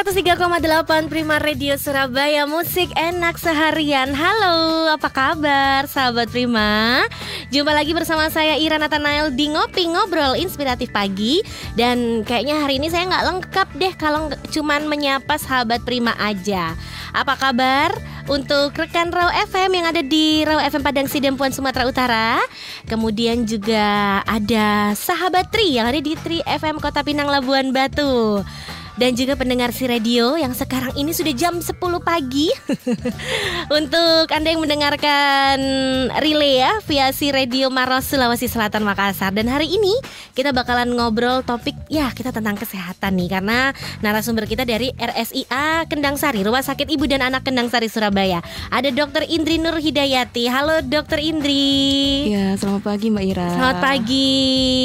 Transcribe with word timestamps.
103,8 0.00 1.12
Prima 1.12 1.36
Radio 1.36 1.76
Surabaya 1.76 2.48
Musik 2.48 2.88
enak 2.96 3.36
seharian. 3.36 4.16
Halo, 4.16 4.88
apa 4.88 5.12
kabar 5.12 5.84
sahabat 5.84 6.32
Prima? 6.32 7.04
Jumpa 7.52 7.76
lagi 7.76 7.92
bersama 7.92 8.32
saya 8.32 8.56
Ira 8.56 8.80
Nathanael 8.80 9.28
di 9.28 9.52
Ngopi 9.52 9.92
Ngobrol 9.92 10.40
Inspiratif 10.40 10.88
Pagi. 10.88 11.44
Dan 11.76 12.24
kayaknya 12.24 12.64
hari 12.64 12.80
ini 12.80 12.88
saya 12.88 13.12
nggak 13.12 13.26
lengkap 13.28 13.68
deh 13.76 13.92
kalau 14.00 14.32
cuman 14.48 14.88
menyapa 14.88 15.36
sahabat 15.36 15.84
Prima 15.84 16.16
aja. 16.16 16.72
Apa 17.12 17.36
kabar 17.36 17.92
untuk 18.24 18.72
rekan 18.72 19.12
Raw 19.12 19.28
FM 19.52 19.84
yang 19.84 19.86
ada 19.92 20.00
di 20.00 20.48
Raw 20.48 20.64
FM 20.64 20.80
Padang 20.80 21.12
Sidempuan 21.12 21.52
Sumatera 21.52 21.84
Utara? 21.84 22.40
Kemudian 22.88 23.44
juga 23.44 24.24
ada 24.24 24.96
sahabat 24.96 25.52
Tri 25.52 25.76
yang 25.76 25.92
ada 25.92 26.00
di 26.00 26.16
Tri 26.16 26.40
FM 26.48 26.80
Kota 26.80 27.04
Pinang 27.04 27.28
Labuan 27.28 27.68
Batu 27.68 28.40
dan 29.00 29.16
juga 29.16 29.32
pendengar 29.32 29.72
si 29.72 29.88
radio 29.88 30.36
yang 30.36 30.52
sekarang 30.52 30.92
ini 30.92 31.16
sudah 31.16 31.32
jam 31.32 31.56
10 31.56 31.72
pagi 32.04 32.52
untuk 33.80 34.28
Anda 34.28 34.52
yang 34.52 34.60
mendengarkan 34.60 35.56
relay 36.20 36.60
ya 36.60 36.76
via 36.84 37.08
si 37.16 37.32
radio 37.32 37.72
Maros 37.72 38.04
Sulawesi 38.12 38.44
Selatan 38.44 38.84
Makassar 38.84 39.32
dan 39.32 39.48
hari 39.48 39.72
ini 39.72 39.96
kita 40.36 40.52
bakalan 40.52 40.92
ngobrol 40.92 41.40
topik 41.40 41.72
ya 41.88 42.12
kita 42.12 42.28
tentang 42.28 42.60
kesehatan 42.60 43.16
nih 43.16 43.40
karena 43.40 43.72
narasumber 44.04 44.44
kita 44.44 44.68
dari 44.68 44.92
RSIA 45.00 45.88
Kendang 45.88 46.20
Sari 46.20 46.44
Rumah 46.44 46.60
Sakit 46.60 46.92
Ibu 46.92 47.08
dan 47.08 47.24
Anak 47.24 47.48
Kendang 47.48 47.72
Sari 47.72 47.88
Surabaya 47.88 48.44
ada 48.68 48.92
Dr. 48.92 49.24
Indri 49.24 49.56
Nur 49.56 49.80
Hidayati 49.80 50.44
halo 50.52 50.84
Dr. 50.84 51.24
Indri 51.24 51.80
Ya, 52.28 52.52
selamat 52.60 52.82
pagi 52.84 53.06
Mbak 53.08 53.24
Ira. 53.32 53.48
Selamat 53.56 53.78
pagi 53.80 54.28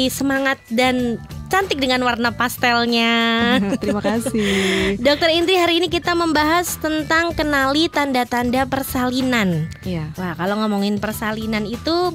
semangat 0.08 0.58
dan 0.72 1.20
cantik 1.46 1.78
dengan 1.78 2.02
warna 2.02 2.34
pastelnya 2.34 3.14
Terima 3.82 4.02
kasih. 4.02 4.98
Dokter 5.00 5.30
Indri 5.32 5.56
hari 5.56 5.78
ini 5.80 5.88
kita 5.88 6.12
membahas 6.12 6.78
tentang 6.78 7.32
kenali 7.32 7.88
tanda-tanda 7.88 8.66
persalinan. 8.68 9.70
Iya. 9.86 10.10
Wah 10.18 10.34
kalau 10.34 10.58
ngomongin 10.60 10.98
persalinan 10.98 11.64
itu 11.64 12.14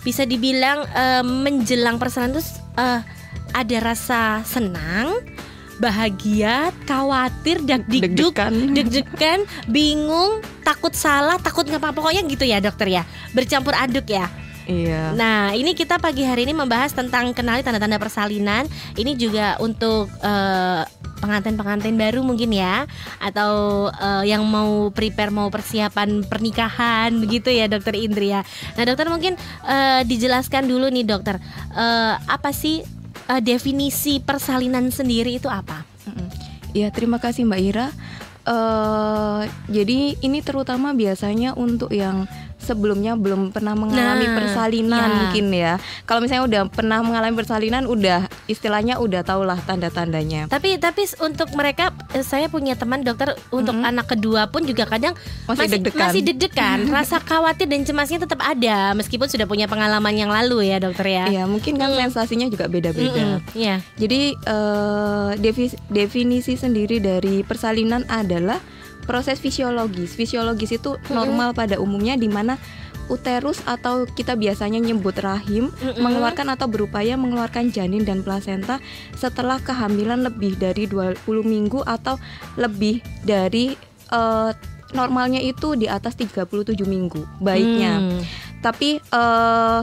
bisa 0.00 0.24
dibilang 0.24 0.88
eh, 0.90 1.24
menjelang 1.24 2.00
persalinan 2.00 2.40
itu 2.40 2.44
eh, 2.80 3.00
ada 3.50 3.76
rasa 3.82 4.40
senang, 4.46 5.18
bahagia, 5.82 6.70
khawatir, 6.86 7.64
deg-deg-dug, 7.64 8.36
Deg-degan. 8.36 8.54
deg-degan, 8.76 9.40
bingung, 9.66 10.44
takut 10.62 10.92
salah, 10.94 11.40
takut 11.40 11.66
ngapa 11.66 11.90
pokoknya 11.90 12.22
gitu 12.28 12.44
ya 12.46 12.60
dokter 12.62 13.00
ya. 13.00 13.02
Bercampur 13.34 13.74
aduk 13.74 14.06
ya. 14.06 14.28
Iya. 14.70 15.18
Nah, 15.18 15.50
ini 15.50 15.74
kita 15.74 15.98
pagi 15.98 16.22
hari 16.22 16.46
ini 16.46 16.54
membahas 16.54 16.94
tentang 16.94 17.34
kenali 17.34 17.66
tanda-tanda 17.66 17.98
persalinan. 17.98 18.70
Ini 18.94 19.18
juga 19.18 19.58
untuk 19.58 20.06
eh, 20.22 20.86
pengantin-pengantin 21.18 21.98
baru 21.98 22.22
mungkin 22.22 22.54
ya, 22.54 22.86
atau 23.18 23.86
eh, 23.90 24.30
yang 24.30 24.46
mau 24.46 24.94
prepare 24.94 25.34
mau 25.34 25.50
persiapan 25.50 26.22
pernikahan 26.22 27.10
begitu 27.18 27.50
ya, 27.50 27.66
Dokter 27.66 27.98
Indri 27.98 28.30
ya. 28.30 28.46
Nah, 28.78 28.86
dokter 28.86 29.10
mungkin 29.10 29.34
eh, 29.66 30.06
dijelaskan 30.06 30.70
dulu 30.70 30.86
nih, 30.86 31.02
dokter, 31.02 31.42
eh, 31.74 32.14
apa 32.14 32.54
sih 32.54 32.86
eh, 33.26 33.42
definisi 33.42 34.22
persalinan 34.22 34.94
sendiri 34.94 35.34
itu 35.34 35.50
apa? 35.50 35.82
Iya, 36.70 36.94
terima 36.94 37.18
kasih 37.18 37.42
Mbak 37.42 37.62
Ira. 37.66 37.88
eh 38.40 39.42
jadi 39.68 40.16
ini 40.16 40.40
terutama 40.40 40.96
biasanya 40.96 41.52
untuk 41.52 41.92
yang 41.92 42.24
sebelumnya 42.60 43.14
belum 43.14 43.50
pernah 43.50 43.72
mengalami 43.72 43.98
Nah, 44.22 44.36
persalinan 44.36 45.00
iya. 45.02 45.16
mungkin 45.16 45.46
ya. 45.50 45.72
Kalau 46.04 46.20
misalnya 46.20 46.44
udah 46.44 46.62
pernah 46.66 47.00
mengalami 47.00 47.34
persalinan, 47.34 47.84
udah 47.84 48.20
istilahnya 48.46 48.96
udah 48.96 49.20
tahulah 49.20 49.58
tanda-tandanya. 49.60 50.46
Tapi 50.46 50.76
tapi 50.76 51.02
untuk 51.18 51.50
mereka 51.52 51.90
eh, 52.10 52.20
saya 52.20 52.46
punya 52.46 52.74
teman 52.74 53.00
dokter 53.00 53.32
untuk 53.48 53.72
Mm-mm. 53.72 53.88
anak 53.88 54.06
kedua 54.08 54.46
pun 54.46 54.62
juga 54.62 54.84
kadang 54.84 55.16
Masih 55.44 55.66
deg-degan. 55.70 56.00
masih 56.02 56.20
deg-degan. 56.22 56.78
Rasa 56.92 57.18
khawatir 57.18 57.64
dan 57.64 57.82
cemasnya 57.82 58.20
tetap 58.20 58.38
ada 58.38 58.92
meskipun 58.92 59.26
sudah 59.26 59.44
punya 59.44 59.64
pengalaman 59.64 60.12
yang 60.12 60.28
lalu 60.28 60.66
ya 60.66 60.78
dokter 60.78 61.06
ya. 61.06 61.24
Iya, 61.26 61.44
mungkin 61.44 61.74
kan 61.74 61.88
Mm. 61.90 62.08
sensasinya 62.08 62.46
juga 62.46 62.66
beda-beda. 62.66 63.40
Mm-mm, 63.40 63.56
Iya. 63.56 63.80
Jadi 63.96 64.20
eh, 64.36 65.30
defi- 65.36 65.80
definisi 65.86 66.54
sendiri 66.54 66.98
dari 66.98 67.40
persalinan 67.40 68.04
adalah 68.06 68.60
proses 69.10 69.42
fisiologis. 69.42 70.14
Fisiologis 70.14 70.78
itu 70.78 70.94
normal 71.10 71.50
pada 71.50 71.82
umumnya 71.82 72.14
di 72.14 72.30
mana 72.30 72.54
uterus 73.10 73.58
atau 73.66 74.06
kita 74.06 74.38
biasanya 74.38 74.78
nyebut 74.78 75.18
rahim 75.18 75.74
Mm-mm. 75.82 75.98
mengeluarkan 75.98 76.54
atau 76.54 76.70
berupaya 76.70 77.18
mengeluarkan 77.18 77.74
janin 77.74 78.06
dan 78.06 78.22
plasenta 78.22 78.78
setelah 79.18 79.58
kehamilan 79.58 80.22
lebih 80.22 80.54
dari 80.54 80.86
20 80.86 81.26
minggu 81.42 81.82
atau 81.82 82.14
lebih 82.54 83.02
dari 83.26 83.74
eh, 84.14 84.50
normalnya 84.94 85.42
itu 85.42 85.74
di 85.74 85.90
atas 85.90 86.14
37 86.14 86.70
minggu 86.86 87.42
baiknya. 87.42 87.98
Hmm. 87.98 88.22
Tapi 88.62 89.02
eh 89.02 89.82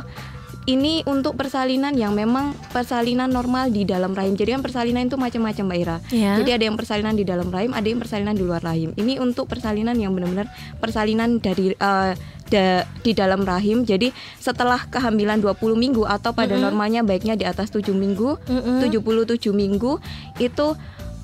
ini 0.68 1.00
untuk 1.08 1.40
persalinan 1.40 1.96
yang 1.96 2.12
memang 2.12 2.52
persalinan 2.76 3.32
normal 3.32 3.72
di 3.72 3.88
dalam 3.88 4.12
rahim. 4.12 4.36
Jadi 4.36 4.52
kan 4.52 4.62
persalinan 4.62 5.08
itu 5.08 5.16
macam-macam 5.16 5.64
Mbak 5.64 5.80
Ira. 5.80 5.98
Ya. 6.12 6.36
Jadi 6.36 6.52
ada 6.52 6.64
yang 6.68 6.76
persalinan 6.76 7.16
di 7.16 7.24
dalam 7.24 7.48
rahim, 7.48 7.72
ada 7.72 7.88
yang 7.88 8.04
persalinan 8.04 8.36
di 8.36 8.44
luar 8.44 8.60
rahim. 8.60 8.92
Ini 9.00 9.24
untuk 9.24 9.48
persalinan 9.48 9.96
yang 9.96 10.12
benar-benar 10.12 10.52
persalinan 10.84 11.40
dari 11.40 11.72
eh, 11.72 12.12
da- 12.52 12.84
di 13.00 13.12
dalam 13.16 13.48
rahim. 13.48 13.88
Jadi 13.88 14.12
setelah 14.44 14.84
kehamilan 14.92 15.40
20 15.40 15.56
minggu 15.80 16.04
atau 16.04 16.36
pada 16.36 16.60
Mm-mm. 16.60 16.68
normalnya 16.68 17.02
baiknya 17.08 17.40
di 17.40 17.48
atas 17.48 17.72
7 17.72 17.96
minggu, 17.96 18.36
Mm-mm. 18.52 18.84
77 18.84 19.56
minggu 19.56 20.04
itu 20.44 20.68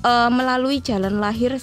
eh, 0.00 0.30
melalui 0.32 0.80
jalan 0.80 1.20
lahir 1.20 1.60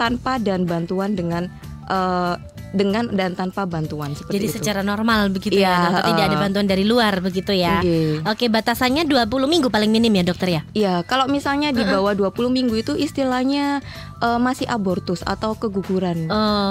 tanpa 0.00 0.40
dan 0.40 0.64
bantuan 0.64 1.12
dengan 1.12 1.52
eh, 1.84 2.34
dengan 2.70 3.10
dan 3.10 3.34
tanpa 3.34 3.66
bantuan 3.66 4.14
seperti 4.14 4.38
Jadi 4.38 4.46
itu. 4.46 4.54
secara 4.62 4.80
normal 4.86 5.30
begitu 5.34 5.58
Iya, 5.58 5.66
ya, 5.66 5.76
dokter 5.90 6.02
tidak 6.14 6.24
ada 6.30 6.36
uh. 6.36 6.42
bantuan 6.46 6.66
dari 6.70 6.84
luar 6.86 7.14
begitu 7.18 7.52
ya. 7.54 7.82
Oke. 7.82 7.98
Oke, 8.26 8.44
batasannya 8.46 9.02
20 9.06 9.26
minggu 9.26 9.68
paling 9.68 9.90
minim 9.90 10.12
ya, 10.14 10.24
dokter 10.24 10.48
ya. 10.48 10.62
Iya, 10.72 10.94
kalau 11.04 11.26
misalnya 11.26 11.74
di 11.74 11.82
bawah 11.82 12.14
20 12.14 12.30
minggu 12.50 12.74
itu 12.78 12.92
istilahnya 12.94 13.82
eh, 14.20 14.38
masih 14.38 14.66
abortus 14.66 15.20
atau 15.22 15.52
keguguran. 15.54 16.28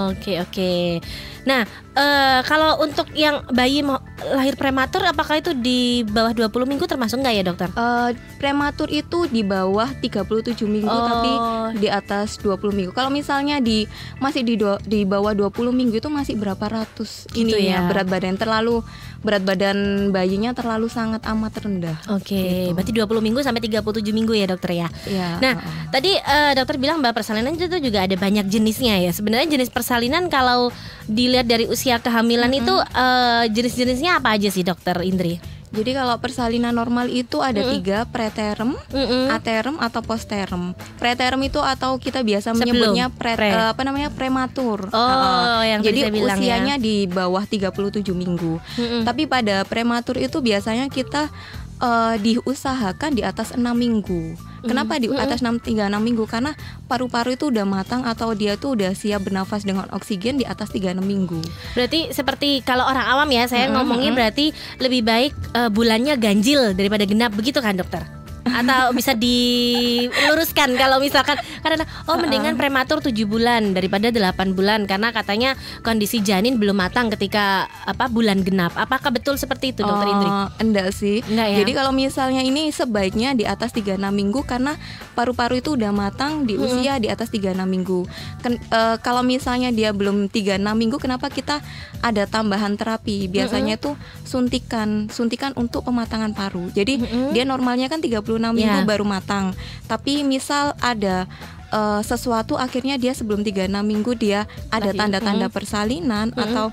Oke, 0.09 0.37
oke. 0.37 1.01
Nah, 1.41 1.63
eh, 1.91 2.39
kalau 2.43 2.77
untuk 2.79 3.09
yang 3.11 3.41
bayi 3.49 3.81
mau 3.81 3.97
lahir 4.29 4.53
prematur 4.53 5.01
apakah 5.01 5.39
itu 5.39 5.51
di 5.53 5.79
bawah 6.03 6.31
20 6.31 6.65
minggu 6.65 6.85
termasuk 6.85 7.19
nggak 7.19 7.35
ya, 7.35 7.43
dokter? 7.43 7.69
Eh, 7.71 8.09
prematur 8.37 8.87
itu 8.87 9.25
di 9.25 9.41
bawah 9.41 9.89
37 9.95 10.65
minggu 10.65 10.87
Oh. 10.89 11.07
tapi 11.07 11.31
di 11.77 11.87
atas 11.87 12.37
20 12.37 12.69
minggu. 12.69 12.91
Kalau 12.91 13.09
misalnya 13.09 13.57
di 13.57 13.87
masih 14.17 14.43
di 14.43 14.55
dua- 14.55 14.81
di 14.81 15.03
bawah 15.03 15.31
20 15.31 15.71
minggu 15.71 15.97
itu 15.97 16.07
masih 16.07 16.35
berapa 16.35 16.61
ratus 16.61 17.25
Gitu 17.29 17.49
ini 17.51 17.69
ya. 17.69 17.87
berat 17.87 18.05
badan 18.05 18.35
terlalu 18.35 18.83
berat 19.19 19.43
badan 19.43 19.77
bayinya 20.09 20.55
terlalu 20.55 20.87
sangat 20.87 21.19
amat 21.27 21.53
rendah. 21.59 21.97
Oke, 22.07 22.39
Gitu. 22.39 22.71
berarti 22.71 22.91
20 22.95 23.19
minggu 23.19 23.39
sampai 23.39 23.59
37 23.59 24.09
minggu 24.09 24.31
ya, 24.31 24.47
dokter 24.47 24.71
ya. 24.75 24.87
Iya. 25.03 25.27
Nah, 25.39 25.53
heeh. 25.59 25.91
tadi 25.91 26.11
eh, 26.15 26.51
dokter 26.55 26.79
bilang 26.79 27.03
bahwa 27.03 27.13
persalinan 27.13 27.51
itu 27.51 27.67
juga 27.79 28.07
ada 28.07 28.15
banyak 28.15 28.47
jenisnya 28.47 28.95
ya. 28.99 29.11
Sebenarnya 29.11 29.51
jenis 29.51 29.67
persalinan 29.67 30.31
kalau 30.31 30.71
dilihat 31.05 31.45
dari 31.45 31.67
usia 31.67 31.99
kehamilan 31.99 32.49
itu 32.49 32.71
eh, 32.73 33.45
jenis-jenisnya 33.51 34.17
apa 34.17 34.39
aja 34.39 34.47
sih, 34.47 34.63
dokter 34.63 34.95
Indri? 35.03 35.58
Jadi 35.69 35.91
kalau 35.93 36.17
persalinan 36.17 36.73
normal 36.73 37.13
itu 37.13 37.45
ada 37.45 37.61
tiga 37.61 38.09
preterm, 38.09 38.73
Mm-mm. 38.89 39.29
aterm 39.29 39.77
atau 39.77 40.01
posterm. 40.01 40.73
Preterm 40.97 41.37
itu 41.45 41.61
atau 41.61 41.93
kita 42.01 42.25
biasa 42.25 42.51
Sebelum, 42.51 42.59
menyebutnya 42.65 43.05
pre, 43.13 43.37
pre. 43.37 43.53
eh, 43.53 43.69
apa 43.69 43.81
namanya 43.85 44.09
prematur. 44.09 44.89
Oh, 44.89 44.97
Heeh. 44.97 45.77
yang 45.77 45.81
Jadi 45.85 45.99
bilang 46.09 46.41
ya. 46.41 46.57
usianya 46.57 46.75
di 46.81 47.05
bawah 47.05 47.45
37 47.45 48.01
minggu. 48.17 48.57
Mm-mm. 48.57 49.01
Tapi 49.05 49.29
pada 49.29 49.61
prematur 49.61 50.17
itu 50.17 50.41
biasanya 50.41 50.89
kita 50.89 51.29
eh, 51.79 52.15
diusahakan 52.19 53.11
di 53.15 53.23
atas 53.25 53.55
enam 53.55 53.75
minggu. 53.75 54.35
Kenapa 54.59 54.99
di 54.99 55.07
atas 55.15 55.39
6 55.39 55.63
3 55.63 55.87
6 55.87 56.03
minggu? 56.03 56.27
Karena 56.27 56.51
paru-paru 56.91 57.39
itu 57.39 57.47
udah 57.47 57.63
matang 57.63 58.03
atau 58.03 58.35
dia 58.35 58.59
tuh 58.59 58.75
udah 58.75 58.91
siap 58.91 59.23
bernafas 59.23 59.63
dengan 59.63 59.87
oksigen 59.95 60.35
di 60.35 60.43
atas 60.43 60.75
3 60.75 60.99
6 60.99 60.99
minggu. 60.99 61.39
Berarti 61.79 62.11
seperti 62.11 62.59
kalau 62.67 62.83
orang 62.83 63.07
awam 63.07 63.29
ya, 63.31 63.47
saya 63.47 63.71
Mm-mm, 63.71 63.79
ngomongnya 63.79 64.11
mm-mm. 64.11 64.19
berarti 64.19 64.45
lebih 64.83 65.01
baik 65.07 65.31
eh, 65.55 65.69
bulannya 65.71 66.19
ganjil 66.19 66.75
daripada 66.75 67.07
genap 67.07 67.31
begitu 67.31 67.63
kan, 67.63 67.79
dokter? 67.79 68.03
Atau 68.45 68.91
bisa 68.91 69.13
diluruskan 69.13 70.75
kalau 70.75 70.99
misalkan 70.99 71.35
karena 71.59 71.83
oh 72.05 72.15
mendingan 72.15 72.55
prematur 72.55 72.99
7 72.99 73.13
bulan 73.23 73.71
daripada 73.71 74.09
8 74.09 74.53
bulan 74.53 74.83
karena 74.85 75.11
katanya 75.11 75.53
kondisi 75.81 76.19
janin 76.19 76.57
belum 76.57 76.75
matang 76.75 77.11
ketika 77.11 77.65
apa 77.83 78.07
bulan 78.07 78.41
genap. 78.41 78.75
Apakah 78.75 79.11
betul 79.11 79.35
seperti 79.35 79.71
itu 79.71 79.81
dokter 79.81 80.07
Indri? 80.07 80.29
Oh, 80.29 80.47
enggak 80.59 80.89
sih. 80.91 81.21
Enggak 81.25 81.47
ya? 81.49 81.57
Jadi 81.63 81.71
kalau 81.73 81.91
misalnya 81.91 82.41
ini 82.41 82.69
sebaiknya 82.69 83.33
di 83.33 83.43
atas 83.43 83.71
36 83.71 83.97
minggu 84.09 84.43
karena 84.43 84.75
paru-paru 85.13 85.59
itu 85.59 85.75
udah 85.75 85.91
matang 85.91 86.43
di 86.43 86.55
Hmm. 86.55 86.65
usia 86.65 86.99
di 86.99 87.07
atas 87.07 87.29
36 87.29 87.63
minggu. 87.65 88.07
Ken- 88.39 88.59
eh, 88.59 88.97
kalau 88.99 89.21
misalnya 89.21 89.69
dia 89.69 89.91
belum 89.91 90.27
36 90.27 90.75
minggu 90.75 90.97
kenapa 90.97 91.27
kita 91.27 91.59
ada 91.99 92.23
tambahan 92.25 92.75
terapi? 92.75 93.27
Biasanya 93.27 93.75
Hmm. 93.75 93.81
itu 93.81 93.91
suntikan, 94.23 94.89
suntikan 95.09 95.51
untuk 95.55 95.83
pematangan 95.83 96.31
paru. 96.31 96.69
Jadi 96.71 97.01
Mm-mm. 97.01 97.31
dia 97.31 97.43
normalnya 97.43 97.87
kan 97.87 97.99
36 98.29 98.53
minggu 98.53 98.79
Ya. 98.79 98.85
baru 98.85 99.01
matang. 99.01 99.57
Tapi 99.85 100.21
misal 100.21 100.77
ada 100.77 101.25
eh, 101.69 102.01
sesuatu 102.01 102.53
akhirnya 102.55 102.97
dia 102.97 103.13
sebelum 103.13 103.41
36 103.41 103.65
minggu 103.81 104.13
dia 104.13 104.45
ada 104.69 104.89
tanda-tanda 104.91 105.49
Mm. 105.49 105.53
persalinan 105.53 106.27
Mm-mm. 106.29 106.43
atau 106.43 106.65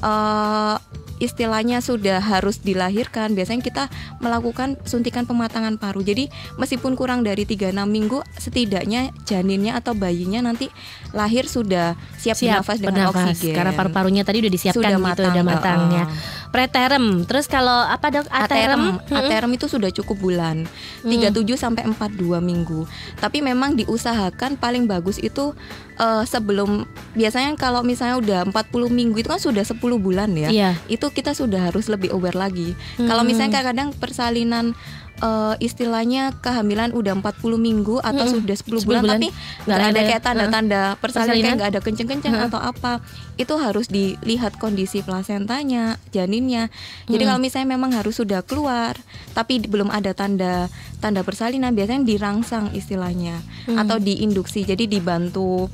eh, 0.00 0.76
istilahnya 1.20 1.84
sudah 1.84 2.18
harus 2.18 2.58
dilahirkan 2.64 3.36
biasanya 3.36 3.62
kita 3.62 3.84
melakukan 4.18 4.80
suntikan 4.88 5.28
pematangan 5.28 5.76
paru 5.76 6.00
jadi 6.00 6.32
meskipun 6.56 6.96
kurang 6.96 7.22
dari 7.22 7.44
36 7.44 7.76
minggu 7.86 8.24
setidaknya 8.40 9.12
janinnya 9.28 9.76
atau 9.76 9.92
bayinya 9.92 10.40
nanti 10.40 10.72
lahir 11.12 11.44
sudah 11.46 11.94
siap, 12.16 12.40
bernafas 12.40 12.78
dengan 12.80 13.12
bernafas. 13.12 13.36
oksigen 13.36 13.54
karena 13.54 13.72
paru-parunya 13.76 14.22
tadi 14.24 14.40
udah 14.40 14.52
disiapkan 14.52 14.80
sudah 14.80 14.92
gitu 14.96 15.04
matang, 15.04 15.32
udah 15.32 15.44
matang 15.44 15.80
ya. 15.92 16.04
Preterm. 16.50 17.30
Terus 17.30 17.46
kalau 17.46 17.86
apa 17.86 18.10
dok? 18.10 18.26
Aterem. 18.26 18.98
aterem 19.06 19.50
itu 19.54 19.70
sudah 19.70 19.90
cukup 19.94 20.18
bulan, 20.18 20.66
37 21.06 21.54
sampai 21.54 21.86
42 21.86 22.42
minggu. 22.42 22.90
Tapi 23.22 23.38
memang 23.38 23.78
diusahakan 23.78 24.58
paling 24.58 24.90
bagus 24.90 25.22
itu 25.22 25.54
eh, 26.00 26.24
sebelum 26.24 26.82
biasanya 27.12 27.52
kalau 27.54 27.84
misalnya 27.84 28.16
udah 28.16 28.40
40 28.48 28.56
minggu 28.88 29.20
itu 29.20 29.28
kan 29.28 29.36
sudah 29.38 29.62
10 29.62 29.76
bulan 29.96 30.32
ya. 30.32 30.48
Iya. 30.48 30.70
Itu 30.88 31.12
kita 31.12 31.30
sudah 31.30 31.68
harus 31.68 31.86
lebih 31.86 32.10
aware 32.10 32.34
lagi. 32.34 32.72
Kalau 32.96 33.20
misalnya 33.20 33.60
kadang-kadang 33.60 33.92
persalinan 33.94 34.72
eh, 35.20 35.54
istilahnya 35.60 36.32
kehamilan 36.34 36.90
udah 36.90 37.12
40 37.14 37.60
minggu 37.60 38.00
atau 38.00 38.24
Mm-mm. 38.24 38.34
sudah 38.40 38.56
10 38.56 38.80
10 38.80 38.88
bulan, 38.88 39.02
bulan, 39.04 39.12
tapi 39.14 39.28
nggak 39.60 39.76
ada 39.78 39.84
ada, 39.86 40.00
kayak 40.02 40.22
tanda-tanda 40.22 40.80
persalinan 40.96 40.96
persalinan. 40.96 41.44
kayak 41.44 41.56
nggak 41.56 41.70
ada 41.70 41.80
kenceng-kenceng 41.80 42.34
Heeh. 42.34 42.46
atau 42.48 42.56
apa 42.58 42.92
itu 43.36 43.54
harus 43.54 43.86
dilihat 43.86 44.56
kondisi 44.56 45.04
plasentanya 45.04 45.84
janinnya 46.08 46.72
jadi 47.04 47.20
Hmm. 47.20 47.28
kalau 47.28 47.40
misalnya 47.42 47.68
memang 47.70 47.92
harus 47.92 48.16
sudah 48.16 48.40
keluar 48.40 48.96
tapi 49.32 49.60
belum 49.60 49.92
ada 49.92 50.12
tanda 50.12 50.72
tanda 50.98 51.20
persalinan 51.20 51.76
biasanya 51.76 52.00
dirangsang 52.02 52.72
istilahnya 52.72 53.44
Hmm. 53.68 53.76
atau 53.76 54.00
diinduksi 54.00 54.64
jadi 54.64 54.88
dibantu 54.88 55.68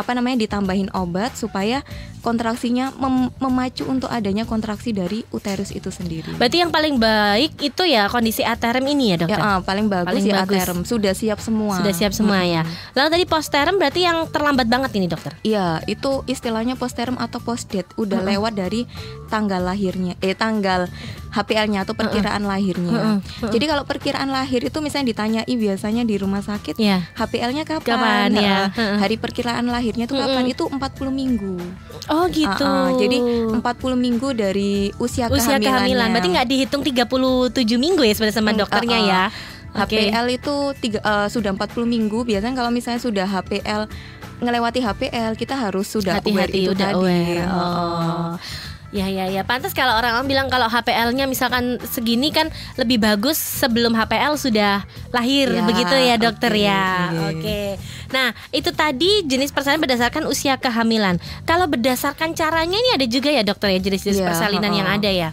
apa 0.00 0.16
namanya 0.16 0.40
ditambahin 0.40 0.88
obat 0.92 1.36
supaya 1.36 1.84
kontraksinya 2.20 2.92
mem- 2.96 3.32
memacu 3.40 3.88
untuk 3.88 4.08
adanya 4.08 4.44
kontraksi 4.44 4.92
dari 4.92 5.24
uterus 5.32 5.70
itu 5.70 5.88
sendiri. 5.88 6.36
Berarti 6.36 6.60
yang 6.60 6.68
paling 6.68 6.96
baik 6.96 7.56
itu 7.60 7.82
ya 7.84 8.08
kondisi 8.08 8.40
aterem 8.40 8.84
ini 8.86 9.12
ya 9.12 9.16
ya 9.16 9.16
dokter. 9.24 9.40
ah, 9.40 9.58
paling 9.60 9.86
bagus 9.88 10.08
Paling 10.12 10.24
ya 10.24 10.34
bagus. 10.44 10.56
aterem 10.60 10.78
sudah 10.84 11.12
siap 11.12 11.38
semua. 11.40 11.80
Sudah 11.80 11.94
siap 11.96 12.12
semua 12.12 12.40
ya. 12.44 12.62
Lalu 12.92 13.08
tadi 13.08 13.24
posterem 13.24 13.76
berarti 13.76 14.00
yang 14.04 14.28
terlambat 14.28 14.66
banget 14.68 14.90
ini 14.96 15.06
dokter. 15.08 15.32
Iya, 15.40 15.80
itu 15.84 16.24
istilahnya 16.24 16.76
posterem 16.76 17.16
atau 17.16 17.40
postdate 17.40 17.88
udah 17.96 18.20
Heeh. 18.20 18.36
lewat 18.36 18.52
dari 18.52 18.84
tanggal 19.28 19.64
lahirnya, 19.64 20.16
eh 20.20 20.36
tanggal 20.36 20.92
HPL-nya 21.30 21.86
atau 21.86 21.94
perkiraan 21.94 22.42
lahirnya. 22.42 22.90
Heeh, 22.90 23.18
heeh. 23.22 23.52
Jadi 23.54 23.64
kalau 23.70 23.86
perkiraan 23.86 24.28
lahir 24.34 24.60
itu 24.66 24.78
misalnya 24.82 25.14
ditanyai 25.14 25.54
biasanya 25.54 26.02
di 26.02 26.14
rumah 26.18 26.42
sakit 26.42 26.74
Ya. 26.76 27.06
HPL-nya 27.14 27.62
kapan? 27.62 27.86
Kapan, 27.86 28.28
ya. 28.34 28.40
Heeh. 28.40 28.68
Heeh. 28.74 28.96
Hari 28.98 29.16
perkiraan 29.18 29.64
lahirnya 29.70 30.10
itu 30.10 30.14
kapan? 30.18 30.44
Itu 30.50 30.66
40 30.66 31.10
minggu. 31.14 31.54
Oh 32.10 32.26
gitu. 32.30 32.66
Ah, 32.66 32.90
ah, 32.90 32.98
jadi 32.98 33.18
40 33.54 33.94
minggu 33.94 34.28
dari 34.34 34.90
usia, 34.98 35.30
usia 35.30 35.56
kehamilannya. 35.56 35.62
kehamilan 35.62 36.08
berarti 36.10 36.28
nggak 36.34 36.48
dihitung 36.50 36.82
37 36.82 37.78
minggu 37.78 38.02
ya 38.02 38.12
sebenarnya 38.18 38.36
sama 38.36 38.50
dokternya 38.52 38.98
ah, 38.98 39.02
ah. 39.02 39.10
ya. 39.10 39.24
HPL 39.70 40.26
itu 40.34 40.54
tiga, 40.82 40.98
eh, 40.98 41.28
sudah 41.30 41.54
40 41.54 41.86
minggu. 41.86 42.26
Biasanya 42.26 42.58
kalau 42.58 42.74
misalnya 42.74 42.98
sudah 42.98 43.26
HPL 43.30 43.86
ngelewati 44.40 44.80
HPL 44.80 45.36
kita 45.36 45.54
harus 45.54 45.86
sudah 45.86 46.18
aware 46.18 46.48
hati-hati 46.48 46.60
itu 46.64 46.72
udah 46.72 46.88
tadi. 46.90 46.96
aware. 46.98 47.46
Oh. 47.52 48.32
Ya 48.90 49.06
ya 49.06 49.30
ya, 49.30 49.46
pantas 49.46 49.70
kalau 49.70 49.94
orang-orang 49.94 50.26
bilang 50.26 50.46
kalau 50.50 50.66
HPL-nya 50.66 51.30
misalkan 51.30 51.78
segini 51.86 52.34
kan 52.34 52.50
lebih 52.74 52.98
bagus 52.98 53.38
sebelum 53.38 53.94
HPL 53.94 54.34
sudah 54.34 54.82
lahir 55.14 55.46
Ya, 55.46 55.62
begitu 55.62 55.94
ya 55.94 56.18
dokter 56.18 56.50
oke, 56.50 56.58
ya. 56.58 56.86
Oke. 57.30 57.78
Nah, 58.10 58.34
itu 58.50 58.74
tadi 58.74 59.22
jenis 59.30 59.54
persalinan 59.54 59.86
berdasarkan 59.86 60.26
usia 60.26 60.58
kehamilan. 60.58 61.22
Kalau 61.46 61.70
berdasarkan 61.70 62.34
caranya 62.34 62.74
ini 62.74 62.90
ada 62.98 63.06
juga 63.06 63.30
ya 63.30 63.46
dokter 63.46 63.70
ya 63.70 63.78
jenis-jenis 63.78 64.18
Iya, 64.18 64.26
persalinan 64.26 64.74
yang 64.74 64.90
heeh. 64.90 64.98
ada 64.98 65.10
ya. 65.10 65.30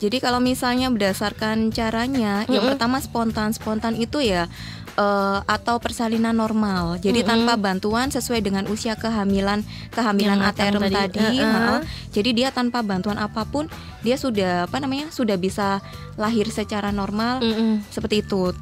Jadi 0.00 0.24
kalau 0.24 0.40
misalnya 0.40 0.88
berdasarkan 0.88 1.70
caranya, 1.70 2.48
yang 2.48 2.64
Mm-mm. 2.64 2.72
pertama 2.76 3.04
spontan, 3.04 3.52
spontan 3.52 3.94
itu 3.94 4.24
ya 4.24 4.48
eh, 4.94 5.38
atau 5.44 5.76
persalinan 5.76 6.32
normal. 6.32 6.96
Jadi 6.96 7.20
Mm-mm. 7.20 7.30
tanpa 7.36 7.54
bantuan 7.56 8.08
sesuai 8.08 8.40
dengan 8.40 8.64
usia 8.66 8.94
kehamilan 8.94 9.60
kehamilan 9.90 10.38
Yang 10.38 10.48
aterem 10.48 10.82
tadi. 10.82 10.94
tadi. 10.96 11.26
Heeh. 11.34 11.42
heeh. 11.42 11.80
Jadi 12.10 12.30
dia 12.32 12.48
tanpa 12.48 12.80
bantuan 12.80 13.16
apa 13.16 13.42
pun 13.44 13.66
dia 14.00 14.14
sudah 14.14 14.64
apa 14.64 14.78
namanya 14.78 15.10
sudah 15.10 15.34
bisa 15.36 15.82
lahir 16.14 16.46
secara 16.48 16.90
normal 16.90 17.38
Mm-mm. 17.40 17.82
seperti 17.88 18.20
itu. 18.20 18.54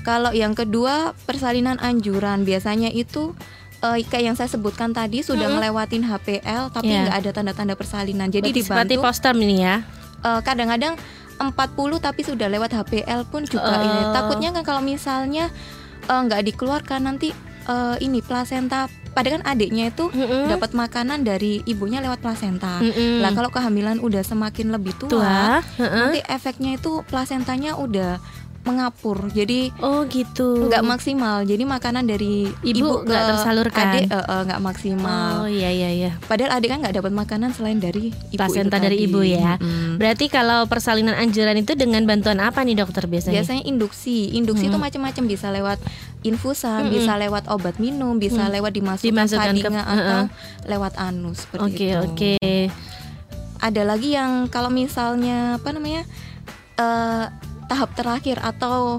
Kalau 0.00 0.32
yang 0.32 0.52
kedua 0.52 1.12
persalinan 1.22 1.76
anjuran 1.78 2.42
biasanya 2.42 2.88
itu 2.88 3.36
eh, 3.78 4.02
kayak 4.02 4.24
yang 4.24 4.34
saya 4.34 4.48
sebutkan 4.48 4.90
tadi 4.90 5.20
sudah 5.20 5.46
Mm-mm. 5.46 5.62
ngelewatin 5.62 6.02
HPL 6.02 6.64
tapi 6.68 6.88
Iya. 6.88 7.00
nggak 7.04 7.16
ada 7.18 7.30
tanda-tanda 7.32 7.74
persalinan. 7.74 8.26
Jadi 8.26 8.50
Berarti 8.50 8.62
seperti 8.62 8.92
dibantu 8.94 9.04
poster 9.04 9.34
ini 9.36 9.56
ya. 9.60 9.76
eh, 10.18 10.40
kadang-kadang 10.42 10.98
40 11.40 11.54
tapi 11.98 12.20
sudah 12.22 12.46
lewat 12.46 12.74
HPL 12.74 13.26
pun 13.26 13.42
juga 13.42 13.70
Oh. 13.70 13.80
ini. 13.80 14.00
Takutnya 14.10 14.48
kan 14.52 14.62
kalau 14.62 14.82
misalnya 14.82 15.48
eh, 16.04 16.20
nggak 16.20 16.42
dikeluarkan 16.44 17.00
nanti 17.04 17.30
eh, 17.64 17.96
ini 18.00 18.18
plasenta 18.20 18.86
padahal 19.08 19.40
kan 19.40 19.50
adiknya 19.50 19.90
itu 19.90 20.06
Mm-mm. 20.08 20.46
dapat 20.46 20.70
makanan 20.72 21.22
dari 21.22 21.62
ibunya 21.64 21.98
lewat 21.98 22.18
plasenta. 22.18 22.78
Mm-mm. 22.78 23.18
Lah 23.18 23.30
kalau 23.32 23.50
kehamilan 23.50 23.98
udah 23.98 24.22
semakin 24.22 24.70
lebih 24.70 24.94
tua, 24.94 25.10
tua, 25.10 25.38
heeh. 25.76 25.90
nanti 25.96 26.20
efeknya 26.24 26.74
itu 26.74 27.02
plasentanya 27.04 27.74
udah 27.74 28.22
mengapur. 28.60 29.30
Jadi 29.30 29.70
Oh 29.78 30.04
gitu. 30.04 30.66
nggak 30.66 30.82
maksimal. 30.82 31.40
Jadi 31.42 31.62
makanan 31.62 32.04
dari 32.04 32.46
Ibu 32.60 33.02
nggak 33.02 33.22
tersalurkan. 33.28 33.86
Adik 33.88 34.04
eh, 34.06 34.18
eh, 34.18 34.42
nggak 34.44 34.60
maksimal. 34.60 35.30
Oh 35.40 35.48
iya 35.48 35.70
iya 35.70 35.90
iya. 35.90 36.10
Padahal 36.20 36.54
adik 36.54 36.68
kan 36.68 36.78
nggak 36.80 36.96
dapat 36.96 37.12
makanan 37.12 37.50
selain 37.50 37.78
dari 37.78 38.10
ibu 38.28 38.36
Plasenta 38.36 38.76
itu 38.76 38.84
dari 38.84 38.96
tadi. 38.98 39.06
ibu 39.06 39.20
ya. 39.20 39.56
Mm. 39.56 39.96
Berarti 39.96 40.26
kalau 40.26 40.66
persalinan 40.66 41.14
anjuran 41.14 41.56
itu 41.56 41.72
dengan 41.72 42.04
bantuan 42.04 42.38
apa 42.38 42.60
nih 42.60 42.76
dokter 42.76 43.04
biasanya? 43.04 43.40
Biasanya 43.40 43.62
induksi, 43.64 44.30
induksi 44.30 44.66
itu 44.66 44.74
Hmm. 44.74 44.84
macam-macam 44.84 45.24
bisa 45.24 45.48
lewat 45.48 45.78
infusan, 46.20 46.90
bisa 46.90 47.14
lewat 47.14 47.46
obat 47.46 47.78
minum, 47.78 48.16
bisa 48.16 48.42
Hmm. 48.42 48.52
lewat 48.52 48.74
dimasukkan, 48.74 49.06
Dimasukkan 49.06 49.54
ke- 49.56 49.70
atau 49.72 50.20
lewat 50.66 50.92
anus 50.98 51.46
seperti 51.46 51.64
Oke 51.64 51.86
itu. 51.86 51.98
oke. 51.98 52.36
Ada 53.58 53.82
lagi 53.82 54.12
yang 54.12 54.46
kalau 54.46 54.68
misalnya 54.68 55.56
apa 55.56 55.70
namanya 55.70 56.02
eh, 56.76 57.26
tahap 57.68 57.92
terakhir 57.92 58.40
atau 58.40 58.98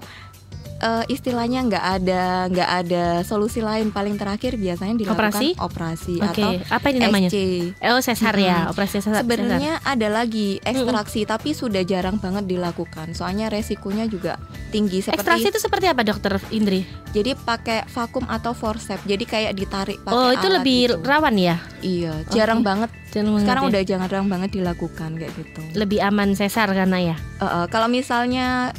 eh, 0.79 1.03
istilahnya 1.07 1.59
nggak 1.61 1.85
ada 1.93 2.23
nggak 2.47 2.69
ada 2.77 3.03
solusi 3.21 3.59
lain 3.59 3.89
paling 3.89 4.15
terakhir 4.15 4.55
biasanya 4.55 4.95
dilakukan 4.95 5.29
Operasi? 5.31 5.47
operasi 5.55 6.13
Oke. 6.17 6.39
atau 6.39 6.49
Apa 6.69 6.87
ini 6.89 6.99
namanya? 6.99 7.29
SC. 7.29 7.37
Oh 7.81 7.99
sesar 7.99 8.35
ya, 8.35 8.57
Mm-mm. 8.63 8.71
operasi 8.71 8.93
sesar. 8.97 9.21
Sebenarnya 9.21 9.79
ada 9.81 10.07
lagi 10.07 10.59
ekstraksi 10.61 11.23
tapi 11.23 11.51
sudah 11.51 11.83
jarang 11.83 12.17
banget 12.17 12.47
dilakukan. 12.47 13.11
Soalnya 13.11 13.47
resikonya 13.47 14.05
juga 14.05 14.39
tinggi 14.69 14.99
seperti 14.99 15.19
ekstraksi 15.19 15.47
itu 15.47 15.59
seperti 15.59 15.85
apa 15.85 16.01
dokter 16.01 16.33
Indri? 16.49 16.83
Jadi 17.09 17.33
pakai 17.35 17.89
vakum 17.89 18.23
atau 18.25 18.53
forceps. 18.53 19.01
Jadi 19.03 19.25
kayak 19.25 19.53
ditarik 19.53 19.97
pakai 19.99 20.13
Oh 20.13 20.29
itu 20.29 20.45
alat 20.45 20.55
lebih 20.57 20.79
gitu. 20.87 20.95
rawan 21.01 21.35
ya? 21.35 21.57
Iya, 21.81 22.13
jarang 22.29 22.61
Oke. 22.61 22.67
banget. 22.67 22.89
Jangan 23.09 23.41
Sekarang 23.41 23.63
mengerti. 23.65 23.73
udah 23.73 24.05
jarang 24.05 24.25
banget 24.29 24.49
dilakukan 24.53 25.09
kayak 25.17 25.33
gitu. 25.33 25.61
lebih 25.73 25.99
aman 25.99 26.37
sesar 26.37 26.69
karena 26.69 26.97
ya. 27.03 27.15
Eh, 27.17 27.43
eh, 27.43 27.65
kalau 27.67 27.89
misalnya 27.89 28.69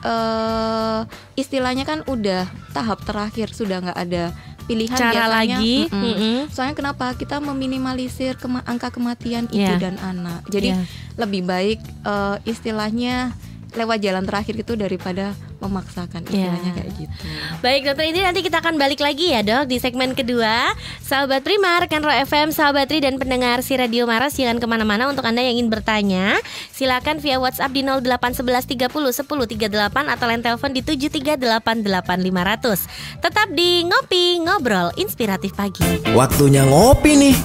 eh 0.00 1.00
istilahnya 1.34 1.82
kan 1.82 2.02
udah 2.04 2.44
tahap 2.70 3.02
terakhir 3.02 3.50
sudah 3.50 3.80
nggak 3.80 3.98
ada 3.98 4.24
pilihan 4.64 4.92
Cara 4.92 5.24
biasanya, 5.24 5.56
lagi. 5.56 5.76
mm-mm. 5.86 6.02
mm-mm. 6.04 6.36
Soalnya 6.48 6.76
kenapa 6.76 7.06
kita 7.14 7.40
meminimalisir 7.40 8.36
kema- 8.36 8.60
angka 8.62 8.90
kematian 8.90 9.48
ibu 9.48 9.64
Iya. 9.64 9.80
dan 9.80 9.96
anak. 9.98 10.44
Jadi 10.46 10.76
Iya. 10.76 10.84
lebih 11.16 11.42
baik 11.42 11.78
eh, 12.04 12.36
istilahnya 12.44 13.32
lewat 13.68 14.00
jalan 14.00 14.24
terakhir 14.24 14.56
itu 14.56 14.72
daripada 14.74 15.36
memaksakan 15.58 16.24
Ya. 16.28 16.48
istilahnya 16.48 16.72
kayak 16.72 16.90
gitu. 16.96 17.12
Baik 17.58 17.80
dokter 17.84 18.04
ini 18.06 18.20
nanti 18.22 18.40
kita 18.40 18.58
akan 18.58 18.74
balik 18.76 18.98
lagi 18.98 19.34
ya 19.34 19.42
dok 19.42 19.66
di 19.66 19.76
segmen 19.76 20.14
kedua 20.14 20.70
Sahabat 21.02 21.42
Prima, 21.42 21.82
rekan 21.82 21.98
Ro 21.98 22.08
FM, 22.08 22.48
sahabat 22.48 22.86
Tri 22.86 23.02
dan 23.02 23.18
pendengar 23.18 23.60
si 23.60 23.74
Radio 23.74 24.06
Maras 24.06 24.38
Jangan 24.38 24.56
ke 24.56 24.64
mana-mana 24.64 25.10
untuk 25.10 25.24
anda 25.24 25.42
yang 25.42 25.58
ingin 25.58 25.68
bertanya 25.68 26.38
Silakan 26.70 27.18
via 27.18 27.36
WhatsApp 27.36 27.70
di 27.70 27.82
0811 27.82 28.86
30 28.86 28.86
10 28.86 29.26
38 29.26 30.06
Atau 30.06 30.24
line 30.26 30.40
telepon 30.40 30.70
di 30.70 30.80
7388500 30.80 33.18
Tetap 33.18 33.46
di 33.50 33.82
Ngopi 33.82 34.24
Ngobrol 34.40 34.94
Inspiratif 34.94 35.52
Pagi 35.52 36.14
Waktunya 36.14 36.62
ngopi 36.62 37.10
nih. 37.14 37.36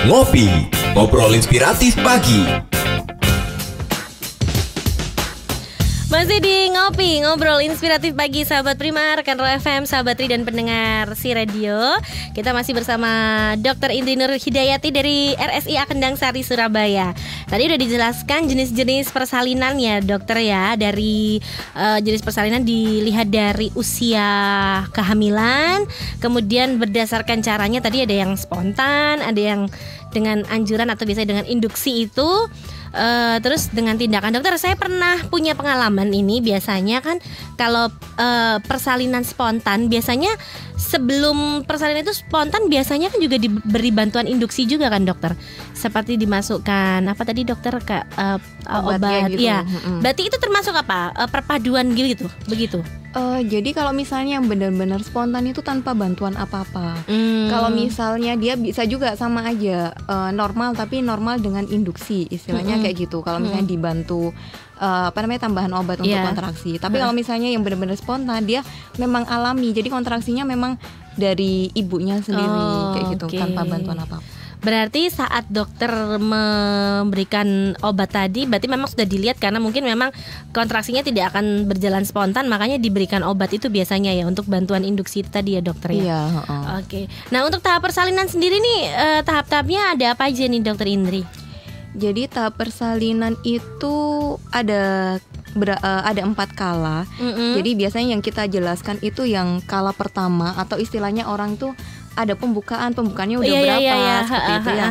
Ngopi, 0.00 0.48
ngobrol 0.96 1.36
inspiratif 1.36 1.92
pagi. 2.00 2.40
Masih 6.10 6.42
di 6.42 6.66
Ngopi, 6.74 7.22
ngobrol 7.22 7.62
inspiratif 7.62 8.18
pagi 8.18 8.42
sahabat 8.42 8.74
Prima, 8.74 9.14
rekan 9.14 9.38
Ro 9.38 9.46
FM, 9.46 9.86
sahabat 9.86 10.18
Tri 10.18 10.26
dan 10.26 10.42
pendengar 10.42 11.14
si 11.14 11.30
radio. 11.30 11.94
Kita 12.34 12.50
masih 12.50 12.74
bersama 12.74 13.06
Dr. 13.54 13.94
Indri 13.94 14.18
Nur 14.18 14.34
Hidayati 14.34 14.90
dari 14.90 15.38
RSI 15.38 15.78
Akendang 15.78 16.18
Sari 16.18 16.42
Surabaya. 16.42 17.14
Tadi 17.46 17.62
udah 17.62 17.78
dijelaskan 17.78 18.50
jenis-jenis 18.50 19.14
persalinan 19.14 19.78
ya 19.78 20.02
dokter 20.02 20.42
ya. 20.42 20.74
Dari 20.74 21.38
eh, 21.78 21.98
jenis 22.02 22.26
persalinan 22.26 22.66
dilihat 22.66 23.30
dari 23.30 23.70
usia 23.78 24.26
kehamilan, 24.90 25.86
kemudian 26.18 26.82
berdasarkan 26.82 27.38
caranya 27.38 27.86
tadi 27.86 28.02
ada 28.02 28.18
yang 28.18 28.34
spontan, 28.34 29.22
ada 29.22 29.38
yang 29.38 29.70
dengan 30.10 30.42
anjuran 30.50 30.90
atau 30.90 31.06
biasanya 31.06 31.38
dengan 31.38 31.46
induksi 31.46 32.10
itu 32.10 32.50
Eh, 32.90 33.36
terus 33.38 33.70
dengan 33.70 33.94
tindakan 33.94 34.34
dokter 34.34 34.58
saya 34.58 34.74
pernah 34.74 35.14
punya 35.30 35.54
pengalaman 35.54 36.10
ini. 36.10 36.42
Biasanya 36.42 36.98
kan 36.98 37.22
kalau 37.54 37.86
eh, 38.18 38.58
persalinan 38.66 39.22
spontan 39.22 39.86
biasanya 39.86 40.34
sebelum 40.74 41.62
persalinan 41.70 42.02
itu 42.02 42.18
spontan 42.18 42.66
biasanya 42.66 43.14
kan 43.14 43.22
juga 43.22 43.38
diberi 43.38 43.94
bantuan 43.94 44.26
induksi 44.26 44.66
juga 44.66 44.90
kan 44.90 45.06
dokter? 45.06 45.38
Seperti 45.70 46.18
dimasukkan 46.18 47.06
apa 47.06 47.22
tadi 47.22 47.46
dokter? 47.46 47.78
Kak 47.78 48.04
eh, 48.18 48.38
Obatnya 48.70 49.30
obat 49.30 49.30
gitu. 49.34 49.42
ya 49.46 49.58
Mm-mm. 49.62 50.02
berarti 50.02 50.22
itu 50.26 50.36
termasuk 50.42 50.74
apa? 50.74 51.14
Eh, 51.14 51.30
perpaduan 51.30 51.94
gitu 51.94 52.26
begitu 52.50 52.82
Eh, 53.10 53.42
jadi 53.42 53.74
kalau 53.74 53.90
misalnya 53.90 54.38
yang 54.38 54.46
benar-benar 54.46 55.02
spontan 55.02 55.42
itu 55.42 55.58
tanpa 55.60 55.98
bantuan 55.98 56.38
apa-apa. 56.38 56.94
Hmm. 57.10 57.50
Kalau 57.50 57.66
misalnya 57.66 58.38
dia 58.38 58.54
bisa 58.54 58.86
juga 58.86 59.18
sama 59.18 59.42
aja 59.42 59.90
eh, 59.90 60.30
normal 60.30 60.78
tapi 60.78 61.02
normal 61.02 61.42
dengan 61.42 61.66
induksi 61.66 62.30
istilahnya 62.30 62.78
Mm-mm. 62.78 62.84
kayak 62.86 62.96
gitu. 63.00 63.18
Kalau 63.20 63.42
misalnya 63.42 63.66
dibantu 63.66 64.30
eh, 64.78 65.04
apa 65.10 65.18
namanya 65.20 65.50
tambahan 65.50 65.74
obat 65.74 65.98
untuk 65.98 66.14
Iya. 66.14 66.22
kontraksi. 66.22 66.78
Tapi 66.78 66.94
Heeh. 66.94 67.02
kalau 67.02 67.10
misalnya 67.10 67.50
yang 67.50 67.66
benar-benar 67.66 67.98
spontan 67.98 68.46
dia 68.46 68.62
memang 68.94 69.26
alami. 69.26 69.74
Jadi 69.74 69.90
kontraksinya 69.90 70.46
memang 70.46 70.78
dari 71.18 71.66
ibunya 71.74 72.22
sendiri 72.22 72.46
Oh, 72.46 72.94
kayak 72.94 73.06
gitu 73.18 73.26
oke. 73.26 73.34
tanpa 73.34 73.66
bantuan 73.66 73.98
apa-apa. 73.98 74.38
Berarti 74.60 75.08
saat 75.08 75.48
dokter 75.48 75.88
memberikan 76.20 77.72
obat 77.80 78.12
tadi 78.12 78.44
berarti 78.44 78.68
memang 78.68 78.92
sudah 78.92 79.08
dilihat 79.08 79.40
karena 79.40 79.56
mungkin 79.56 79.88
memang 79.88 80.12
kontraksinya 80.52 81.00
tidak 81.00 81.32
akan 81.32 81.64
berjalan 81.64 82.04
spontan 82.04 82.44
makanya 82.44 82.76
diberikan 82.76 83.24
obat 83.24 83.56
itu 83.56 83.72
biasanya 83.72 84.12
ya 84.12 84.28
untuk 84.28 84.44
bantuan 84.52 84.84
induksi 84.84 85.24
tadi 85.24 85.56
ya 85.56 85.64
dokter 85.64 85.96
ya. 85.96 86.00
Iya, 86.04 86.20
heeh. 86.36 86.62
Oke. 86.84 87.00
Nah, 87.32 87.48
untuk 87.48 87.64
tahap 87.64 87.88
persalinan 87.88 88.28
sendiri 88.28 88.60
nih 88.60 88.80
eh, 88.92 89.20
tahap-tahapnya 89.24 89.96
ada 89.96 90.06
apa 90.12 90.28
aja 90.28 90.44
nih 90.44 90.60
dokter 90.60 90.92
Indri? 90.92 91.24
Jadi 91.96 92.30
tahap 92.30 92.60
persalinan 92.60 93.34
itu 93.42 93.96
ada 94.52 95.16
ber- 95.56 95.80
eh, 95.80 96.02
ada 96.04 96.20
empat 96.20 96.52
kala. 96.52 97.08
Mm-mm. 97.16 97.56
Jadi 97.56 97.70
biasanya 97.80 98.08
yang 98.12 98.22
kita 98.22 98.44
jelaskan 98.44 99.00
itu 99.00 99.24
yang 99.24 99.64
kala 99.64 99.96
pertama 99.96 100.52
atau 100.60 100.76
istilahnya 100.76 101.26
orang 101.26 101.56
tuh 101.56 101.72
ada 102.10 102.34
pembukaan, 102.34 102.90
pembukaannya 102.90 103.38
udah 103.38 103.46
Iya, 103.48 103.60
iya, 103.60 103.66
berapa 103.70 103.80
iya, 103.80 103.94
iya. 103.94 104.16
seperti 104.26 104.50
itu 104.52 104.70
ya. 104.70 104.88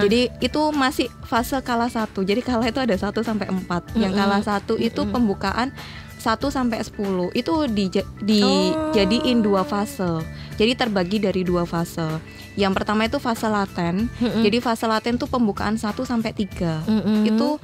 Jadi 0.00 0.20
itu 0.40 0.62
masih 0.70 1.06
fase 1.22 1.58
kala 1.60 1.86
satu. 1.86 2.22
Jadi 2.22 2.40
kala 2.40 2.64
itu 2.66 2.78
ada 2.78 2.94
1 2.94 3.10
sampai 3.20 3.50
4. 3.50 3.92
Yang 3.94 4.12
Mm-mm. 4.12 4.22
kala 4.22 4.38
satu 4.40 4.74
itu 4.78 5.02
pembukaan 5.04 5.74
1 6.16 6.38
sampai 6.48 6.78
10 6.78 7.34
itu 7.34 7.52
di, 7.66 7.90
Oh. 7.90 7.98
dijadiin 8.22 9.42
dua 9.42 9.66
fase. 9.66 10.22
Jadi 10.54 10.72
terbagi 10.72 11.18
dari 11.18 11.42
dua 11.42 11.66
fase. 11.66 12.22
Yang 12.54 12.72
pertama 12.78 13.04
itu 13.04 13.18
fase 13.18 13.50
laten. 13.50 14.06
Jadi 14.20 14.62
fase 14.62 14.86
laten 14.86 15.18
itu 15.18 15.26
pembukaan 15.26 15.74
1 15.74 16.06
sampai 16.06 16.30
3. 16.30 16.86
Mm-mm. 16.86 17.26
Itu 17.26 17.58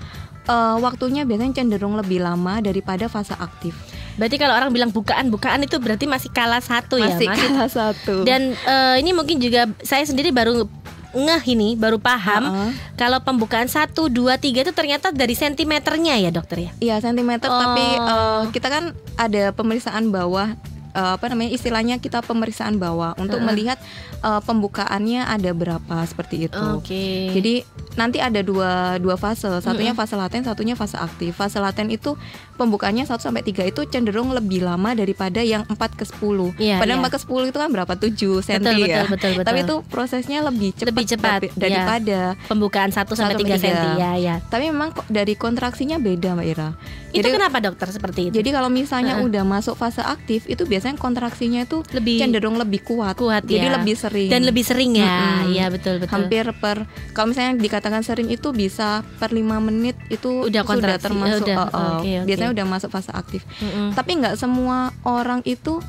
eh, 0.45 0.77
waktunya 0.77 1.23
biasanya 1.23 1.55
cenderung 1.55 1.95
lebih 1.95 2.19
lama 2.19 2.59
daripada 2.59 3.07
fase 3.07 3.37
aktif. 3.37 3.79
Berarti 4.19 4.37
kalau 4.37 4.53
orang 4.53 4.69
bilang 4.69 4.91
bukaan 4.91 5.31
bukaan 5.31 5.63
itu 5.63 5.79
berarti 5.79 6.05
masih 6.05 6.29
kala 6.29 6.59
satu 6.59 6.99
ya 6.99 7.09
Masih 7.09 7.25
masih 7.25 7.49
kala 7.49 7.67
satu. 7.67 8.15
Dan 8.23 8.53
eh, 8.53 8.95
ini 8.99 9.11
mungkin 9.13 9.39
juga 9.39 9.65
saya 9.81 10.03
sendiri 10.03 10.29
baru 10.29 10.67
ngeh 11.09 11.43
ini, 11.49 11.73
baru 11.73 11.97
paham 11.97 12.45
Heeh. 12.45 12.71
kalau 12.95 13.17
pembukaan 13.19 13.65
1 13.65 13.95
2 13.95 14.13
3 14.13 14.45
itu 14.61 14.73
ternyata 14.73 15.09
dari 15.09 15.33
sentimeternya 15.33 16.19
ya, 16.19 16.29
dokter 16.29 16.59
ya. 16.61 16.71
Iya 16.79 16.97
sentimeter 17.01 17.49
tapi 17.49 17.85
Oh. 17.97 18.05
eh, 18.05 18.53
kita 18.53 18.69
kan 18.69 18.85
ada 19.15 19.51
pemeriksaan 19.51 20.11
bawah 20.11 20.53
eh, 20.99 21.13
apa 21.15 21.31
namanya 21.31 21.55
istilahnya 21.55 22.03
kita 22.03 22.27
pemeriksaan 22.27 22.83
bawah 22.83 23.15
untuk 23.15 23.39
Heeh. 23.39 23.47
melihat 23.47 23.79
eh, 24.19 24.41
pembukaannya 24.43 25.23
ada 25.23 25.51
berapa 25.55 25.97
seperti 26.03 26.51
itu. 26.51 26.65
Oke. 26.75 27.31
Jadi 27.31 27.63
nanti 27.95 28.19
ada 28.19 28.43
dua 28.43 28.99
dua 28.99 29.15
fase, 29.15 29.47
satunya 29.63 29.95
fase 29.95 30.19
laten, 30.19 30.43
satunya 30.43 30.75
fase 30.75 30.99
aktif. 30.99 31.39
Fase 31.39 31.63
laten 31.63 31.91
itu 31.91 32.19
pembukaannya 32.59 33.07
1 33.07 33.23
sampai 33.23 33.47
3 33.47 33.71
itu 33.71 33.87
cenderung 33.87 34.35
lebih 34.35 34.67
lama 34.67 34.91
daripada 34.91 35.39
yang 35.39 35.63
4 35.71 35.79
ke 35.95 36.03
10. 36.03 36.59
Iya, 36.59 36.83
Padahal 36.83 36.99
iya. 36.99 37.07
4 37.07 37.15
ke 37.15 37.19
10 37.23 37.51
itu 37.55 37.59
kan 37.63 37.71
berapa? 37.71 37.93
7 37.95 38.11
cm 38.19 38.59
betul, 38.59 38.75
ya. 38.83 38.87
betul, 38.99 39.07
betul, 39.15 39.31
betul. 39.39 39.47
Tapi 39.47 39.59
itu 39.63 39.75
prosesnya 39.87 40.39
lebih 40.43 40.71
cepat, 40.75 40.91
Lebih 40.91 41.07
cepat, 41.07 41.41
iya. 41.47 41.53
daripada 41.55 42.19
pembukaan 42.51 42.91
1 42.91 42.99
sampai 43.15 43.35
Satu 43.39 43.47
3 43.47 43.55
sampai 43.55 43.59
cm 43.63 43.99
ya, 43.99 44.11
ya. 44.19 44.35
tapi 44.51 44.65
memang 44.75 44.91
dari 45.07 45.35
kontraksinya 45.39 46.03
beda 46.03 46.35
Mbak 46.35 46.47
Ira. 46.51 46.69
Itu 47.15 47.25
Jadi- 47.25 47.35
kenapa 47.39 47.59
dokter 47.63 47.89
seperti 47.89 48.21
itu? 48.29 48.35
Jadi 48.43 48.49
kalau 48.53 48.69
misalnya 48.69 49.17
Heeh. 49.19 49.27
udah 49.27 49.43
masuk 49.47 49.75
fase 49.79 50.03
aktif 50.03 50.45
itu 50.47 50.67
biasanya 50.67 50.88
kontraksinya 50.97 51.67
itu 51.67 51.85
lebih 51.93 52.23
cenderung 52.23 52.57
lebih 52.57 52.81
kuat. 52.87 53.19
kuat 53.19 53.45
Jadi 53.45 53.67
ya. 53.69 53.77
lebih 53.77 53.95
sering. 53.99 54.31
dan 54.31 54.47
lebih 54.47 54.65
sering 54.65 54.97
ya. 54.97 55.45
Mm-mm. 55.45 55.53
Iya, 55.53 55.67
betul, 55.69 55.95
betul. 56.01 56.15
hampir 56.15 56.45
per 56.57 56.89
kalau 57.13 57.35
misalnya 57.35 57.59
dikatakan 57.61 58.01
sering 58.07 58.33
itu 58.33 58.55
bisa 58.55 59.03
per 59.21 59.35
lima 59.35 59.59
menit 59.59 59.99
itu 60.09 60.49
Udah 60.49 60.63
sudah 60.63 60.65
kontraksi, 60.65 61.05
termasuk 61.05 61.45
udah, 61.45 61.57
oh, 61.59 61.69
oh. 61.69 61.91
oke, 62.01 62.13
oke. 62.23 62.27
biasanya 62.31 62.51
udah 62.55 62.67
masuk 62.71 62.89
fase 62.95 63.11
aktif. 63.13 63.43
Mm-mm. 63.61 63.93
Tapi 63.93 64.11
nggak 64.23 64.35
semua 64.41 64.95
orang 65.05 65.45
itu 65.45 65.83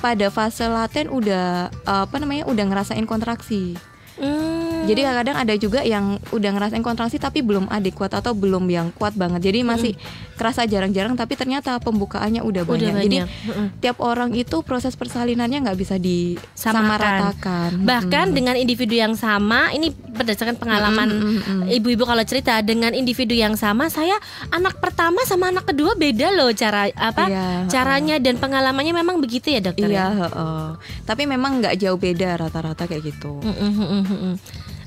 pada 0.00 0.32
fase 0.32 0.64
laten 0.64 1.12
udah 1.12 1.68
apa 1.84 2.16
namanya 2.16 2.48
udah 2.48 2.64
ngerasain 2.64 3.04
kontraksi. 3.04 3.76
Hmm. 4.20 4.79
Jadi 4.90 5.00
kadang-kadang 5.02 5.36
ada 5.38 5.54
juga 5.54 5.80
yang 5.82 6.04
udah 6.30 6.50
ngerasain 6.50 6.82
kontraksi 6.82 7.16
tapi 7.16 7.40
belum 7.40 7.66
adekuat 7.66 8.12
atau 8.12 8.32
belum 8.32 8.66
yang 8.66 8.90
kuat 8.92 9.14
banget. 9.14 9.40
Jadi 9.46 9.62
masih 9.62 9.92
kerasa 10.34 10.64
jarang-jarang 10.64 11.14
tapi 11.14 11.34
ternyata 11.34 11.76
pembukaannya 11.78 12.40
udah 12.40 12.62
udah 12.62 12.64
banyak. 12.64 12.92
banyak. 12.92 13.04
Jadi 13.06 13.18
Mm-mm. 13.22 13.66
tiap 13.78 14.00
orang 14.00 14.32
itu 14.32 14.60
proses 14.60 14.94
persalinannya 14.94 15.62
nggak 15.62 15.78
bisa 15.78 15.96
disamaratakan. 15.96 17.80
Bahkan 17.80 18.26
Mm. 18.30 18.34
dengan 18.34 18.54
individu 18.56 18.94
yang 18.94 19.14
sama, 19.14 19.70
ini 19.70 19.90
berdasarkan 19.92 20.56
pengalaman 20.56 21.08
Mm, 21.10 21.20
mm, 21.20 21.38
mm, 21.40 21.58
mm. 21.64 21.76
ibu-ibu 21.76 22.04
kalau 22.04 22.22
cerita 22.22 22.58
dengan 22.60 22.92
individu 22.92 23.32
yang 23.32 23.54
sama, 23.54 23.88
saya 23.88 24.16
anak 24.50 24.78
pertama 24.78 25.22
sama 25.24 25.48
anak 25.48 25.66
kedua 25.66 25.94
beda 25.94 26.32
loh 26.32 26.50
cara 26.52 26.88
apa 26.92 27.24
Iya, 27.30 27.46
caranya 27.68 28.16
dan 28.18 28.36
pengalamannya 28.36 28.92
memang 28.92 29.20
begitu 29.20 29.52
ya 29.52 29.60
dokter. 29.60 29.88
Iya, 29.88 29.96
ya? 29.96 30.06
heeh. 30.26 30.66
tapi 31.04 31.26
memang 31.26 31.60
nggak 31.60 31.76
jauh 31.76 31.98
beda 31.98 32.38
rata-rata 32.38 32.86
kayak 32.86 33.12
gitu. 33.12 33.40
Mm, 33.42 33.54
mm, 33.54 33.72
mm, 33.72 33.86
mm, 33.86 34.04
mm. 34.10 34.34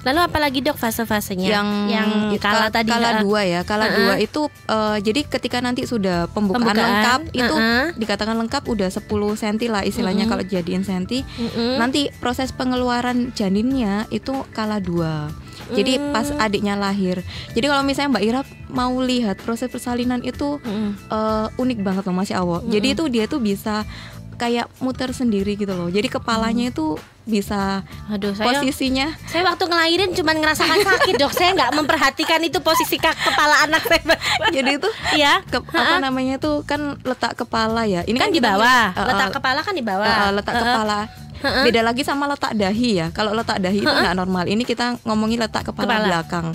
Lalu 0.04 0.20
apalagi 0.22 0.60
dok 0.60 0.76
fase-fasenya? 0.76 1.48
Yang 1.48 1.68
yang 1.90 2.10
itu 2.30 2.40
kala 2.40 2.68
ka- 2.68 2.76
tadi 2.76 2.92
kala 2.92 3.10
ah, 3.10 3.14
dua 3.20 3.42
ya, 3.42 3.62
kala 3.62 3.86
Heeh. 3.86 3.98
dua 3.98 4.14
itu 4.18 4.42
eh, 4.68 4.98
jadi 5.00 5.22
ketika 5.26 5.58
nanti 5.58 5.84
sudah 5.84 6.28
pembukaan, 6.28 6.64
Pembukaan, 6.66 6.78
lengkap 6.78 7.22
itu 7.34 7.56
heeh. 7.56 7.86
dikatakan 7.96 8.36
lengkap 8.38 8.64
udah 8.66 8.90
10 8.90 9.08
cm 9.34 9.56
lah 9.70 9.82
istilahnya 9.82 10.24
Mm-mm. 10.24 10.32
kalau 10.32 10.44
jadiin 10.46 10.82
senti. 10.82 11.24
mm-mm. 11.24 11.76
Nanti 11.78 12.12
proses 12.14 12.52
pengeluaran 12.52 13.32
janinnya 13.32 14.06
itu 14.10 14.32
kala 14.50 14.78
dua. 14.78 15.32
Jadi 15.66 15.96
Hmm. 15.96 16.12
pas 16.12 16.28
adiknya 16.38 16.76
lahir. 16.76 17.24
Jadi 17.50 17.64
kalau 17.64 17.82
misalnya 17.82 18.12
Mbak 18.12 18.26
Ira 18.26 18.42
mau 18.68 18.92
lihat 19.00 19.40
proses 19.40 19.68
persalinan 19.68 20.20
itu 20.22 20.60
eh, 21.08 21.48
unik 21.54 21.80
banget 21.80 22.04
loh 22.04 22.14
Masya 22.14 22.36
Allah. 22.38 22.60
Jadi 22.66 22.88
itu 22.92 23.08
dia 23.08 23.26
tuh 23.26 23.40
bisa 23.40 23.88
kayak 24.34 24.70
muter 24.78 25.10
sendiri 25.10 25.54
gitu 25.54 25.72
loh. 25.72 25.88
Jadi 25.88 26.08
kepalanya 26.08 26.68
itu 26.68 26.96
bisa 27.24 27.88
Aduh 28.08 28.36
saya 28.36 28.60
posisinya 28.60 29.16
saya 29.26 29.48
waktu 29.48 29.64
ngelahirin 29.64 30.12
cuma 30.12 30.32
ngerasakan 30.32 30.80
sakit 30.84 31.16
dok. 31.16 31.32
Saya 31.32 31.54
nggak 31.54 31.72
memperhatikan 31.74 32.42
itu 32.42 32.60
posisi 32.60 33.00
kepala 33.00 33.64
anak 33.64 33.82
saya. 33.82 34.04
jadi 34.52 34.76
itu 34.76 34.90
Iya. 35.14 35.40
ke, 35.42 35.58
apa 35.64 35.98
namanya 36.00 36.36
tuh 36.38 36.62
kan 36.64 37.00
letak 37.02 37.34
kepala 37.36 37.86
ya. 37.86 38.02
Ini 38.02 38.18
kan 38.18 38.30
di 38.30 38.38
kita- 38.38 38.54
bawah. 38.54 38.86
eh, 38.92 39.06
Letak 39.08 39.30
kepala 39.34 39.60
kan 39.62 39.74
di 39.74 39.84
bawah. 39.84 40.06
eh, 40.06 40.32
letak 40.34 40.54
eh. 40.54 40.60
kepala. 40.60 41.00
Beda 41.44 41.82
lagi 41.82 42.02
sama 42.02 42.24
letak 42.26 42.56
dahi 42.56 43.00
ya. 43.00 43.08
Kalau 43.10 43.32
letak 43.32 43.60
dahi 43.60 43.78
itu 43.78 43.90
nggak 43.90 44.16
normal. 44.16 44.44
Ini 44.46 44.64
kita 44.64 44.96
ngomongin 45.04 45.38
letak 45.38 45.64
kepala, 45.66 45.92
Kepala. 45.92 46.06
belakang. 46.08 46.46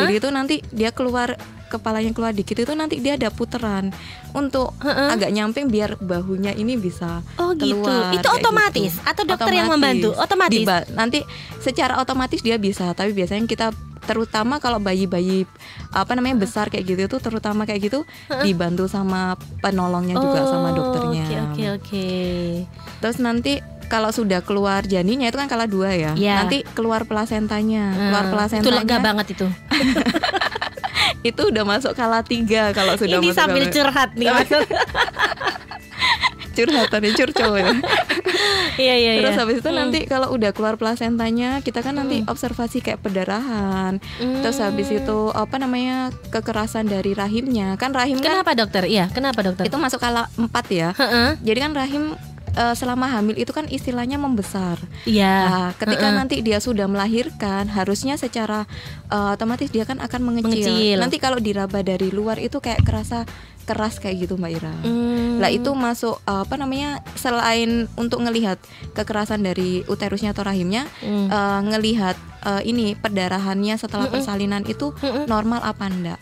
Jadi 0.00 0.12
itu 0.14 0.28
nanti 0.28 0.54
dia 0.70 0.90
keluar 0.90 1.36
kepalanya 1.70 2.10
keluar 2.10 2.30
dikit 2.30 2.58
itu 2.58 2.72
nanti 2.72 2.98
dia 2.98 3.14
ada 3.14 3.30
puteran 3.30 3.94
untuk 4.30 4.74
Heeh. 4.78 5.08
agak 5.08 5.30
nyamping 5.30 5.66
biar 5.66 5.94
bahunya 5.96 6.52
ini 6.52 6.74
bisa 6.74 7.22
Oh 7.36 7.54
gitu. 7.54 7.78
keluar, 7.78 8.10
Itu 8.10 8.20
kayak 8.20 8.36
otomatis 8.36 8.92
gitu. 8.92 9.06
atau 9.06 9.22
dokter 9.24 9.52
yang 9.52 9.70
membantu? 9.70 10.10
Otomatis. 10.12 10.58
Diba- 10.58 10.86
nanti 10.90 11.22
secara 11.56 11.96
otomatis 11.96 12.40
dia 12.40 12.56
bisa, 12.56 12.90
tapi 12.90 13.10
biasanya 13.12 13.46
kita 13.46 13.70
terutama 14.00 14.58
kalau 14.58 14.76
bayi-bayi 14.76 15.44
apa 15.88 16.12
namanya 16.12 16.40
besar 16.40 16.66
kayak 16.66 16.82
gitu 16.84 17.00
itu 17.06 17.16
terutama 17.20 17.62
kayak 17.62 17.80
gitu 17.84 18.02
dibantu 18.40 18.84
sama 18.84 19.34
penolongnya 19.60 20.16
juga 20.16 20.40
sama 20.44 20.68
Oh, 20.68 20.74
dokternya. 20.74 21.22
Oke 21.22 21.36
oke 21.38 21.64
oke. 21.76 22.08
Terus 22.98 23.16
nanti 23.18 23.52
kalau 23.86 24.08
sudah 24.08 24.40
keluar 24.40 24.82
janinnya 24.84 25.28
itu 25.28 25.36
kan 25.36 25.46
kala 25.46 25.66
dua 25.66 25.90
ya. 25.92 26.12
Iya. 26.14 26.34
Nanti 26.40 26.62
keluar 26.68 27.04
plasentanya. 27.04 27.90
keluar 27.92 28.24
Hmm, 28.24 28.32
plasentanya. 28.32 28.66
Itu 28.66 28.78
lega 28.80 28.96
banget 28.98 29.26
itu. 29.32 29.46
Itu 31.20 31.42
udah 31.46 31.64
masuk 31.64 31.92
kala 31.92 32.20
tiga 32.22 32.72
kalau 32.72 32.94
sudah 32.94 33.18
Ini 33.18 33.28
masuk 33.28 33.36
sambil 33.36 33.62
kala- 33.62 33.74
curhat 33.74 34.10
nih 34.14 34.26
maksud. 34.28 34.64
curhatan 36.50 37.00
ya 37.00 37.12
curcol 37.14 37.52
ya. 37.54 37.72
Iya 38.76 38.94
iya 38.98 39.12
iya. 39.14 39.20
Terus 39.22 39.38
habis 39.38 39.56
itu 39.58 39.70
Hmm. 39.70 39.78
nanti 39.78 40.02
kalau 40.04 40.28
udah 40.30 40.50
keluar 40.50 40.74
plasentanya, 40.74 41.62
kita 41.62 41.80
kan 41.80 41.94
nanti 41.94 42.26
observasi 42.26 42.80
kayak 42.80 43.00
pendarahan. 43.00 44.02
Terus 44.18 44.58
habis 44.58 44.88
Hmm. 44.88 44.98
itu 44.98 45.18
apa 45.30 45.56
namanya 45.56 45.96
kekerasan 46.28 46.84
dari 46.84 47.14
rahimnya. 47.14 47.76
Kan 47.76 47.92
rahim 47.92 48.18
kan 48.18 48.42
Kenapa 48.42 48.52
dokter? 48.52 48.82
Iya, 48.84 49.08
kenapa 49.08 49.40
dokter? 49.40 49.64
itu 49.64 49.76
masuk 49.76 50.00
kala 50.00 50.26
4 50.34 50.66
ya. 50.68 50.90
Heeh. 50.92 51.38
Jadi 51.40 51.58
kan 51.60 51.72
rahim 51.72 52.04
eh, 52.60 52.74
selama 52.76 53.08
hamil 53.08 53.40
itu 53.40 53.56
kan 53.56 53.64
istilahnya 53.72 54.20
membesar. 54.20 54.76
Iya. 55.08 55.34
Nah, 55.48 55.70
ketika 55.80 56.12
Heeh. 56.12 56.18
nanti 56.20 56.36
dia 56.44 56.60
sudah 56.60 56.84
melahirkan, 56.84 57.72
harusnya 57.72 58.20
secara 58.20 58.68
eh, 59.08 59.34
otomatis 59.34 59.72
dia 59.72 59.88
kan 59.88 59.96
akan 60.04 60.20
mengecil. 60.20 60.68
Mengecil. 60.68 60.98
Nanti 61.00 61.16
kalau 61.16 61.40
diraba 61.40 61.80
dari 61.80 62.12
luar 62.12 62.36
itu 62.36 62.60
kayak 62.60 62.84
kerasa 62.84 63.24
keras 63.64 64.02
kayak 64.02 64.26
gitu 64.26 64.34
Mbak 64.34 64.50
Ira. 64.50 64.74
Hmm. 64.82 65.38
Lah 65.38 65.48
itu 65.48 65.70
masuk 65.72 66.20
eh, 66.26 66.42
apa 66.44 66.54
namanya 66.60 67.00
selain 67.16 67.88
untuk 67.96 68.20
ngelihat 68.20 68.60
kekerasan 68.92 69.40
dari 69.40 69.86
uterusnya 69.88 70.36
atau 70.36 70.44
rahimnya, 70.44 70.84
Hmm. 71.00 71.30
eh, 71.30 71.60
ngelihat 71.70 72.16
eh, 72.44 72.62
ini 72.68 72.92
perdarahannya 72.98 73.78
setelah 73.78 74.10
persalinan 74.10 74.66
itu 74.68 74.92
Mm-mm. 75.00 75.24
normal 75.30 75.64
apa 75.64 75.86
enggak. 75.88 76.20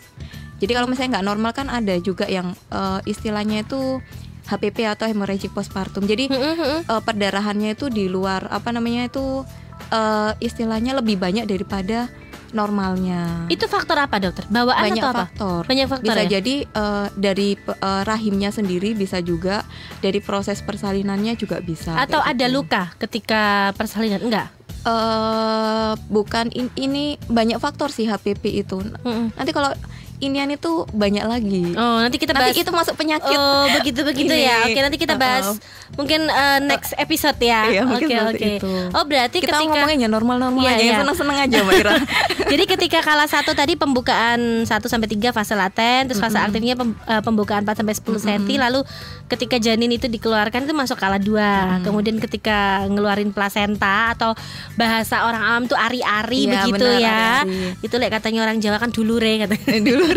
Jadi 0.59 0.71
kalau 0.75 0.91
misalnya 0.91 1.17
nggak 1.17 1.27
normal 1.31 1.51
kan 1.55 1.67
ada 1.71 1.95
juga 2.03 2.27
yang 2.29 2.53
eh, 2.69 2.99
istilahnya 3.09 3.65
itu 3.65 4.03
HPP 4.49 4.89
atau 4.89 5.05
hemorrhagic 5.05 5.53
postpartum. 5.53 6.03
Jadi 6.03 6.27
eh, 6.27 6.81
perdarahannya 6.83 7.77
itu 7.77 7.87
di 7.87 8.09
luar 8.09 8.49
apa 8.49 8.73
namanya 8.73 9.05
itu 9.05 9.45
eh, 9.89 10.31
istilahnya 10.41 10.97
lebih 10.97 11.15
banyak 11.15 11.45
daripada 11.45 12.09
normalnya. 12.49 13.45
Itu 13.45 13.69
faktor 13.69 14.01
apa 14.01 14.17
dokter? 14.17 14.41
Bawaan 14.49 14.89
banyak 14.89 15.01
atau 15.01 15.11
apa? 15.13 15.21
faktor. 15.29 15.61
Banyak 15.69 15.87
faktor 15.87 16.05
bisa 16.09 16.21
ya? 16.25 16.29
jadi 16.41 16.55
eh, 16.65 17.07
dari 17.13 17.49
eh, 17.55 18.01
rahimnya 18.03 18.49
sendiri 18.49 18.97
bisa 18.97 19.21
juga 19.21 19.61
dari 20.01 20.17
proses 20.17 20.65
persalinannya 20.65 21.37
juga 21.37 21.61
bisa. 21.61 21.93
Atau 21.93 22.17
ada 22.19 22.45
gitu. 22.49 22.57
luka 22.57 22.89
ketika 22.97 23.71
persalinan? 23.77 24.21
Enggak. 24.21 24.49
eh 24.79 25.93
bukan 26.07 26.55
in- 26.55 26.71
ini 26.73 27.19
banyak 27.27 27.59
faktor 27.59 27.91
sih 27.91 28.07
HPP 28.07 28.63
itu. 28.63 28.79
Mm-mm. 28.79 29.35
Nanti 29.35 29.51
kalau 29.51 29.75
inian 30.19 30.49
itu 30.49 30.83
banyak 30.89 31.23
lagi. 31.23 31.71
Oh, 31.73 31.97
nanti 31.97 32.15
kita 32.15 32.31
bahas 32.31 32.51
Nanti 32.51 32.61
itu 32.61 32.71
masuk 32.71 32.95
penyakit. 32.95 33.33
Oh, 33.33 33.65
begitu 33.71 34.03
begitu 34.03 34.31
Ini. 34.31 34.45
ya. 34.45 34.55
Oke, 34.67 34.79
nanti 34.79 34.97
kita 34.97 35.15
bahas 35.15 35.47
Uh-uh. 35.47 35.95
mungkin 35.95 36.27
uh, 36.27 36.59
next 36.59 36.91
episode 36.95 37.39
ya. 37.39 37.65
Iya, 37.65 37.81
Oke, 37.87 38.11
oke. 38.11 38.49
itu. 38.59 38.73
Oh, 38.91 39.03
berarti 39.03 39.39
Kita 39.39 39.55
ketika 39.55 39.71
ngomongnya 39.71 40.07
normal-normal 40.07 40.59
Iya, 40.59 40.71
aja, 40.71 40.79
iya. 40.79 40.89
yang 40.91 40.99
seneng-seneng 41.01 41.37
aja 41.39 41.57
Mbak 41.61 41.75
Ira. 41.77 41.93
Jadi 42.51 42.63
ketika 42.67 42.99
kala 42.99 43.25
satu 43.25 43.51
tadi 43.53 43.73
pembukaan 43.73 44.67
1 44.67 44.67
sampai 44.67 45.07
3 45.07 45.31
fase 45.31 45.53
laten, 45.53 46.11
terus 46.11 46.19
fase 46.19 46.35
aktifnya 46.35 46.75
pem- 46.75 46.99
eh, 46.99 47.21
pembukaan 47.23 47.63
4 47.63 47.79
sampai 47.79 47.95
10 47.95 48.19
cm, 48.19 48.59
lalu 48.59 48.83
ketika 49.27 49.55
janin 49.55 49.89
itu 49.89 50.05
dikeluarkan 50.05 50.65
itu 50.65 50.73
masuk 50.73 50.97
kala 50.97 51.15
2. 51.15 51.81
Kemudian 51.81 52.19
ketika 52.19 52.83
ngeluarin 52.85 53.31
plasenta 53.31 54.11
atau 54.11 54.35
bahasa 54.75 55.23
orang 55.23 55.41
awam 55.41 55.63
tuh 55.65 55.77
ari-ari 55.77 56.43
Iya, 56.43 56.67
begitu 56.67 56.85
benar, 56.85 56.99
ya. 56.99 57.07
ari-ari. 57.45 57.79
Itu 57.79 57.95
like 57.95 58.11
katanya 58.11 58.43
orang 58.43 58.57
Jawa 58.59 58.77
kan 58.77 58.89
dulure 58.89 59.33
katanya. 59.39 59.79
Dulu 59.89 60.08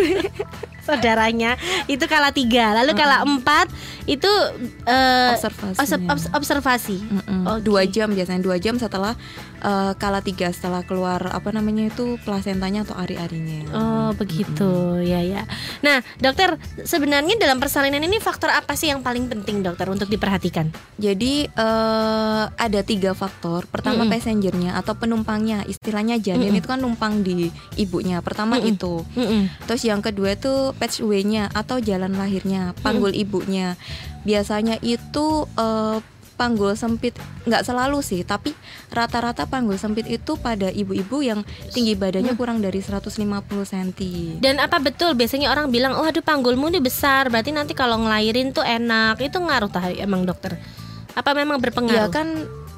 saudaranya 0.83 1.55
itu 1.87 2.03
kala 2.05 2.29
tiga 2.29 2.75
lalu 2.75 2.91
kala 2.93 3.23
empat 3.23 3.71
itu 4.03 4.27
eh, 4.83 5.31
Observasinya. 5.33 5.79
obs- 5.79 6.27
obs- 6.27 6.31
observasi 6.33 6.97
Mm-mm. 6.99 7.41
Oke. 7.47 7.61
dua 7.63 7.81
jam 7.85 8.11
biasanya 8.11 8.41
dua 8.41 8.57
jam 8.57 8.75
setelah 8.75 9.15
eh, 9.63 9.93
kala 9.95 10.19
tiga 10.19 10.51
setelah 10.51 10.83
keluar 10.83 11.23
apa 11.31 11.49
namanya 11.55 11.87
itu 11.89 12.19
plasentanya 12.27 12.83
atau 12.83 12.99
ari-arinya. 12.99 13.71
oh 13.71 14.09
begitu 14.19 14.99
ya 15.01 15.23
ya 15.23 15.47
nah 15.79 16.03
dokter 16.19 16.59
sebenarnya 16.83 17.39
dalam 17.39 17.57
persalinan 17.57 18.03
ini 18.03 18.19
faktor 18.19 18.51
apa 18.51 18.75
sih 18.75 18.91
yang 18.91 19.01
paling 19.01 19.31
penting 19.31 19.63
dokter 19.63 19.87
untuk 19.87 20.11
diperhatikan 20.11 20.69
Jadi 20.97 21.47
eh, 21.47 22.43
ada 22.49 22.79
tiga 22.85 23.11
faktor. 23.17 23.65
Pertama 23.69 24.05
Mm-mm. 24.05 24.11
passengernya 24.13 24.71
atau 24.77 24.93
penumpangnya, 24.97 25.65
istilahnya 25.65 26.19
janin 26.19 26.53
Mm-mm. 26.53 26.59
itu 26.59 26.67
kan 26.69 26.79
numpang 26.81 27.23
di 27.25 27.49
ibunya. 27.79 28.21
Pertama 28.21 28.59
Mm-mm. 28.59 28.71
itu. 28.75 29.03
Mm-mm. 29.17 29.49
Terus 29.65 29.83
yang 29.87 30.01
kedua 30.03 30.35
itu 30.37 30.73
patchway-nya 30.77 31.49
atau 31.53 31.79
jalan 31.79 32.13
lahirnya, 32.17 32.77
panggul 32.81 33.13
ibunya. 33.13 33.79
Biasanya 34.23 34.79
itu 34.83 35.47
eh, 35.57 35.97
panggul 36.33 36.73
sempit 36.73 37.13
nggak 37.45 37.63
selalu 37.63 38.01
sih, 38.01 38.21
tapi 38.25 38.51
rata-rata 38.89 39.45
panggul 39.45 39.77
sempit 39.77 40.09
itu 40.09 40.35
pada 40.37 40.69
ibu-ibu 40.73 41.21
yang 41.21 41.41
tinggi 41.71 41.93
badannya 41.93 42.33
kurang 42.35 42.59
dari 42.59 42.81
150 42.81 43.13
cm. 43.63 44.39
dan 44.41 44.57
apa 44.59 44.81
betul 44.81 45.13
biasanya 45.13 45.53
orang 45.53 45.69
bilang 45.69 45.93
oh 45.97 46.05
aduh 46.05 46.25
panggulmu 46.25 46.69
ini 46.73 46.81
besar 46.81 47.29
berarti 47.29 47.53
nanti 47.53 47.73
kalau 47.77 48.01
ngelahirin 48.01 48.51
tuh 48.51 48.65
enak 48.65 49.21
itu 49.21 49.37
ngaruh 49.37 49.69
tah 49.69 49.89
emang 49.93 50.25
dokter 50.25 50.57
apa 51.13 51.31
memang 51.37 51.61
Ya 51.61 51.63
berpengaruh 51.69 52.09
kan 52.09 52.27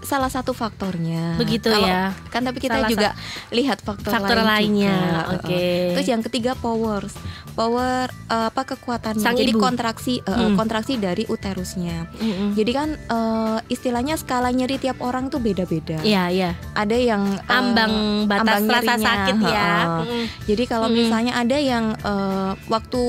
salah 0.06 0.30
satu 0.30 0.54
faktornya. 0.54 1.34
Begitu 1.36 1.74
Kalau- 1.74 1.90
ya. 1.90 2.14
Kan 2.30 2.46
tapi 2.46 2.62
kita 2.62 2.78
Salah 2.78 2.90
juga 2.94 3.10
lihat 3.50 3.82
faktor, 3.82 4.14
Faktor 4.14 4.38
lain 4.46 4.48
lainnya, 4.78 4.98
oke. 5.34 5.50
Heeh. 5.50 5.98
Terus 5.98 6.08
yang 6.08 6.22
ketiga 6.22 6.54
powers. 6.54 7.18
Power 7.56 8.12
eh, 8.12 8.48
apa 8.52 8.62
kekuatannya. 8.68 9.24
Sang 9.24 9.34
Jadi 9.34 9.56
ibu. 9.56 9.64
kontraksi 9.64 10.20
eh, 10.20 10.30
Hmm. 10.36 10.54
kontraksi 10.54 11.00
dari 11.00 11.24
uterusnya. 11.26 12.06
Mm-mm. 12.14 12.52
Jadi 12.54 12.72
kan 12.72 12.90
eh, 12.94 13.60
istilahnya 13.68 14.16
skala 14.16 14.52
nyeri 14.52 14.76
tiap 14.76 15.00
orang 15.00 15.32
tuh 15.32 15.40
beda-beda. 15.40 16.04
Iya 16.04 16.24
iya 16.30 16.52
Ada 16.76 16.94
yang 16.94 17.24
eh, 17.34 17.50
ambang 17.50 17.94
batas 18.28 18.60
ambang 18.62 18.64
rasa 18.70 18.94
sakit 19.00 19.36
ya 19.42 19.72
heeh. 19.72 19.86
Mm-mm. 20.04 20.24
Jadi 20.46 20.64
kalau 20.68 20.88
Mm-mm. 20.88 21.00
misalnya 21.02 21.34
ada 21.34 21.58
yang 21.58 21.86
eh, 21.96 22.52
waktu 22.68 23.04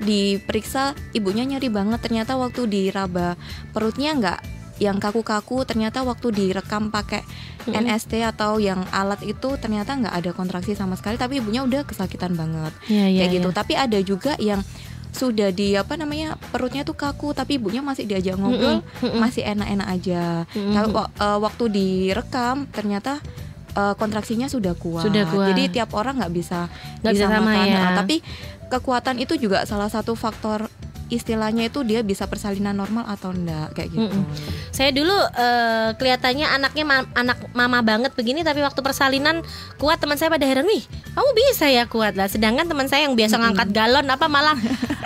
diperiksa 0.00 0.82
ibunya 1.12 1.44
nyeri 1.44 1.68
banget, 1.68 2.00
ternyata 2.00 2.34
waktu 2.34 2.64
diraba 2.64 3.36
perutnya 3.70 4.16
nggak 4.16 4.40
yang 4.80 4.96
kaku-kaku, 4.96 5.62
ternyata 5.62 6.00
waktu 6.00 6.32
direkam 6.32 6.88
pakai 6.88 7.20
Mm-mm. 7.62 7.76
NST 7.78 8.16
atau 8.24 8.56
yang 8.56 8.80
alat 8.90 9.20
itu 9.22 9.54
ternyata 9.54 9.92
nggak 9.92 10.14
ada 10.14 10.30
kontraksi 10.32 10.72
sama 10.72 10.96
sekali, 10.96 11.14
tapi 11.14 11.38
ibunya 11.38 11.60
udah 11.60 11.84
kesakitan 11.84 12.32
banget 12.32 12.72
Iya, 12.88 13.06
iya, 13.06 13.18
kayak 13.20 13.30
gitu. 13.36 13.48
iya. 13.48 13.56
Tapi 13.56 13.72
ada 13.76 13.98
juga 14.00 14.32
yang 14.40 14.64
sudah 15.10 15.50
di 15.50 15.74
apa 15.74 15.94
namanya 15.94 16.38
perutnya 16.48 16.80
tuh 16.80 16.94
kaku, 16.94 17.30
tapi 17.30 17.58
ibunya 17.58 17.78
masih 17.80 18.06
diajak 18.06 18.34
ngobrol, 18.34 18.80
Mm-mm, 18.80 19.04
mm-mm. 19.04 19.20
masih 19.20 19.44
enak-enak 19.44 19.88
aja. 19.90 20.24
Mm-mm. 20.48 20.72
Tapi 20.72 20.88
wa- 20.88 21.10
eh, 21.12 21.38
waktu 21.38 21.64
direkam 21.68 22.56
ternyata 22.66 23.20
eh, 23.70 23.94
kontraksinya 23.94 24.46
sudah 24.46 24.72
kuat. 24.72 25.04
Sudah 25.04 25.28
kuat. 25.28 25.52
Jadi 25.52 25.76
tiap 25.76 25.92
orang 25.92 26.16
nggak 26.16 26.32
bisa 26.32 26.72
Nggak 27.02 27.12
bisa 27.12 27.26
sama 27.28 27.52
ya. 27.60 27.76
Nah, 27.76 27.90
tapi 27.98 28.24
kekuatan 28.66 29.18
itu 29.18 29.34
juga 29.34 29.62
salah 29.62 29.86
satu 29.86 30.14
faktor 30.14 30.70
istilahnya 31.10 31.66
itu 31.66 31.82
dia 31.82 32.00
bisa 32.00 32.24
persalinan 32.24 32.72
normal 32.72 33.04
atau 33.04 33.30
enggak 33.30 33.74
kayak 33.74 33.90
gitu. 33.90 34.08
Mm-mm. 34.08 34.24
Saya 34.70 34.90
dulu 34.90 35.12
eh, 35.12 35.90
kelihatannya 35.94 36.46
anaknya 36.48 36.84
ma- 36.84 37.10
anak 37.12 37.38
mama 37.52 37.78
banget 37.80 38.14
begini 38.14 38.40
tapi 38.40 38.60
waktu 38.60 38.78
persalinan 38.78 39.42
kuat 39.76 39.98
teman 39.98 40.14
saya 40.14 40.30
pada 40.30 40.42
heran 40.42 40.64
nih 40.64 40.82
kamu 41.10 41.30
bisa 41.36 41.66
ya 41.66 41.84
kuat 41.84 42.14
lah 42.14 42.26
sedangkan 42.26 42.64
teman 42.64 42.86
saya 42.86 43.04
yang 43.04 43.18
biasa 43.18 43.34
ngangkat 43.36 43.68
galon 43.70 44.06
apa 44.06 44.26
malah 44.26 44.54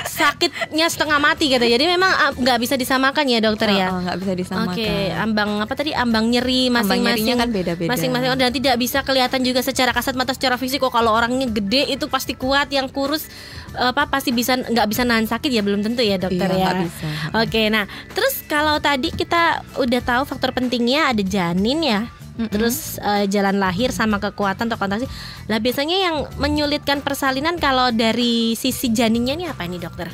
sakitnya 0.05 0.87
setengah 0.87 1.17
mati 1.17 1.49
gitu 1.49 1.63
jadi 1.63 1.85
memang 1.89 2.11
ah, 2.11 2.31
nggak 2.31 2.59
bisa 2.61 2.75
disamakan 2.77 3.25
ya 3.25 3.41
dokter 3.41 3.71
ya 3.71 3.87
Oh, 3.87 4.01
nggak 4.01 4.19
bisa 4.19 4.33
disamakan. 4.35 4.75
Oke, 4.75 4.91
ambang 5.15 5.51
apa 5.61 5.73
tadi 5.75 5.91
ambang 5.93 6.27
nyeri 6.27 6.69
Ambang 6.69 6.87
masing-masing 6.87 7.37
kan 7.37 7.49
beda-beda. 7.49 7.91
Masing-masing 7.91 8.29
dan 8.35 8.51
tidak 8.51 8.77
bisa 8.77 8.99
kelihatan 9.03 9.41
juga 9.41 9.61
secara 9.61 9.91
kasat 9.91 10.15
mata 10.15 10.33
secara 10.33 10.57
fisik 10.57 10.81
kok 10.81 10.91
kalau 10.91 11.15
orangnya 11.15 11.47
gede 11.47 11.95
itu 11.95 12.07
pasti 12.07 12.35
kuat, 12.35 12.69
yang 12.69 12.89
kurus 12.89 13.27
apa 13.75 14.07
pasti 14.07 14.31
bisa 14.31 14.55
nggak 14.55 14.87
bisa 14.87 15.03
nahan 15.03 15.27
sakit 15.27 15.51
ya 15.51 15.59
belum 15.59 15.83
tentu 15.83 15.94
ya 16.01 16.17
dokter 16.17 16.49
Iya, 16.49 16.59
ya. 16.59 16.71
bisa. 16.83 17.09
Oke, 17.39 17.63
nah 17.69 17.85
terus 18.11 18.43
kalau 18.45 18.81
tadi 18.81 19.11
kita 19.11 19.63
udah 19.77 20.01
tahu 20.01 20.23
faktor 20.25 20.51
pentingnya 20.51 21.13
ada 21.13 21.21
janin 21.21 21.79
ya. 21.81 22.01
Mm-mm. 22.35 22.51
Terus 22.51 22.99
eh, 22.99 23.31
jalan 23.31 23.63
lahir 23.63 23.95
sama 23.95 24.19
kekuatan 24.19 24.67
atau 24.67 24.75
kontraksi. 24.75 25.07
Lah 25.47 25.63
biasanya 25.63 25.97
yang 26.01 26.17
menyulitkan 26.35 26.99
persalinan 26.99 27.63
kalau 27.63 27.95
dari 27.95 28.59
sisi 28.59 28.91
janinnya 28.91 29.39
ini 29.39 29.47
apa 29.47 29.63
ini 29.63 29.79
dokter? 29.79 30.11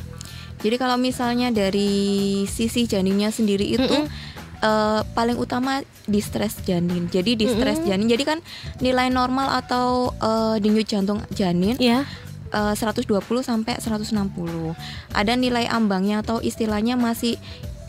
Jadi 0.61 0.77
kalau 0.77 1.01
misalnya 1.01 1.49
dari 1.49 2.45
sisi 2.45 2.85
janinnya 2.85 3.33
sendiri 3.33 3.65
itu 3.65 3.81
Mm-mm. 3.81 4.13
eh, 4.61 5.01
paling 5.17 5.41
utama 5.41 5.81
distres 6.05 6.61
janin. 6.61 7.09
Jadi 7.09 7.41
distres 7.41 7.81
Mm-mm. 7.81 7.89
janin. 7.89 8.07
Jadi 8.13 8.25
kan 8.29 8.39
nilai 8.79 9.09
normal 9.09 9.57
atau 9.57 10.13
eh, 10.13 10.61
denyut 10.61 10.85
jantung 10.85 11.25
janin 11.33 11.81
Ya. 11.81 12.05
Eh, 12.53 12.75
120 12.75 13.19
sampai 13.43 13.79
160. 13.79 14.75
Ada 15.15 15.33
nilai 15.35 15.67
ambangnya 15.71 16.23
atau 16.23 16.43
istilahnya 16.43 16.95
masih 16.99 17.39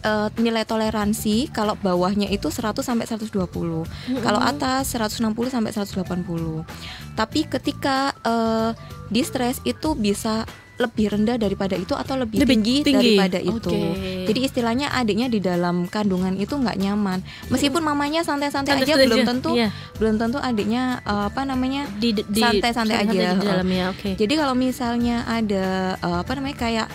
eh, 0.06 0.30
nilai 0.38 0.64
toleransi 0.66 1.50
kalau 1.54 1.78
bawahnya 1.78 2.30
itu 2.30 2.50
100 2.50 2.82
sampai 2.82 3.06
120. 3.06 3.86
Kalau 4.22 4.42
atas 4.42 4.94
160 4.94 5.28
sampai 5.50 5.72
180. 5.74 6.66
Tapi 7.18 7.40
ketika 7.50 8.14
eh, 8.26 8.72
distress 9.12 9.60
itu 9.68 9.94
bisa 9.98 10.48
lebih 10.82 11.06
rendah 11.08 11.36
daripada 11.36 11.74
itu 11.74 11.94
atau 11.94 12.16
lebih, 12.16 12.38
Lebih 12.38 12.58
tinggi, 12.58 12.76
tinggi. 12.82 13.16
daripada 13.16 13.38
itu. 13.38 13.70
Oke. 13.70 14.26
Jadi 14.26 14.40
istilahnya 14.42 14.88
adiknya 14.92 15.28
di 15.28 15.40
dalam 15.40 15.86
kandungan 15.86 16.34
itu 16.36 16.54
nggak 16.54 16.76
nyaman. 16.76 17.20
Meskipun 17.48 17.82
mamanya 17.82 18.22
santai-santai 18.22 18.74
aja 18.74 18.82
Santai-santai 18.82 19.06
belum 19.06 19.18
aja. 19.18 19.30
tentu 19.30 19.50
Iya. 19.54 19.70
belum 19.96 20.16
tentu 20.18 20.38
adiknya 20.38 20.84
eh, 21.02 21.26
apa 21.28 21.42
namanya 21.44 21.82
Santai-santai 21.94 22.98
aja, 23.00 23.12
di 23.12 23.18
heeh. 23.20 23.38
dalam 23.40 23.68
ya 23.68 23.86
oke 23.90 24.10
Jadi 24.16 24.34
kalau 24.34 24.54
misalnya 24.54 25.24
ada 25.24 25.66
eh, 25.96 26.18
apa 26.20 26.32
namanya 26.34 26.58
kayak 26.58 26.88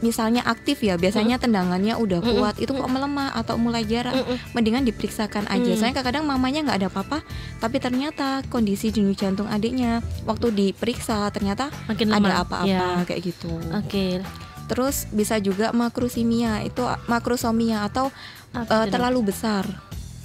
misalnya 0.00 0.40
aktif 0.42 0.80
ya, 0.80 0.96
biasanya 0.96 1.36
tendangannya 1.36 1.94
udah 1.94 2.18
Mm-mm. 2.18 2.32
kuat, 2.34 2.54
itu 2.56 2.70
kok 2.70 2.84
melemah 2.86 3.32
atau 3.32 3.54
mulai 3.54 3.84
jarang, 3.84 4.16
Mm-mm. 4.16 4.36
mendingan 4.52 4.82
diperiksakan 4.82 5.44
aja. 5.46 5.64
Mm. 5.66 5.76
Soalnya 5.76 5.94
kadang-kadang 5.94 6.24
mamanya 6.24 6.60
nggak 6.62 6.78
ada 6.80 6.88
apa-apa, 6.88 7.18
tapi 7.56 7.76
ternyata 7.78 8.40
kondisi 8.46 8.88
denyut 8.88 9.14
jantung 9.14 9.46
adiknya 9.46 10.00
waktu 10.24 10.48
diperiksa 10.50 11.28
ternyata 11.30 11.68
makin 11.84 12.10
ada 12.10 12.40
apa-apa 12.40 12.66
Ya. 12.66 13.04
kayak 13.04 13.20
gitu. 13.26 13.52
oke 13.70 14.24
Terus 14.66 15.10
bisa 15.10 15.34
juga 15.36 15.70
makrosimia, 15.70 16.62
itu 16.62 16.80
makrosomia 17.04 17.82
atau 17.84 18.08
Apa 18.50 18.66
eh, 18.72 18.84
Dok? 18.86 18.90
terlalu 18.90 19.20
besar 19.28 19.66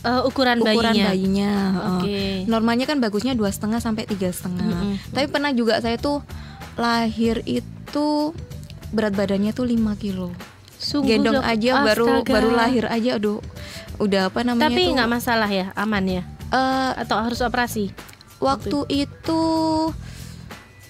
Eh, 0.02 0.22
ukuran, 0.22 0.62
ukuran 0.62 0.94
bayinya, 0.94 1.06
bayinya. 1.10 1.54
heeh. 1.74 1.90
oke 1.90 2.18
Normalnya 2.46 2.86
kan 2.86 3.02
bagusnya 3.02 3.34
dua 3.34 3.50
setengah 3.50 3.82
sampai 3.82 4.06
tiga 4.06 4.30
setengah. 4.30 4.70
Mm-mm. 4.86 5.02
Tapi 5.10 5.26
pernah 5.28 5.50
juga 5.50 5.82
saya 5.82 5.98
tuh 5.98 6.22
lahir 6.78 7.42
itu 7.44 8.30
berat 8.96 9.14
badannya 9.14 9.52
tuh 9.52 9.68
5 9.68 9.76
kilo. 10.00 10.32
Sungguh, 10.76 11.18
Gendong 11.18 11.40
Dok. 11.40 11.46
aja 11.46 11.72
baru 11.84 12.08
Astaga. 12.20 12.32
baru 12.36 12.50
lahir 12.52 12.86
aja 12.92 13.16
aduh 13.16 13.40
udah 13.96 14.28
apa 14.28 14.44
namanya 14.44 14.70
tapi 14.70 14.92
nggak 14.92 15.08
masalah 15.08 15.48
ya 15.48 15.72
aman 15.74 16.04
ya 16.04 16.22
eh, 16.52 16.92
atau 17.00 17.16
harus 17.24 17.40
operasi 17.40 17.96
waktu 18.44 18.84
itu 18.92 19.42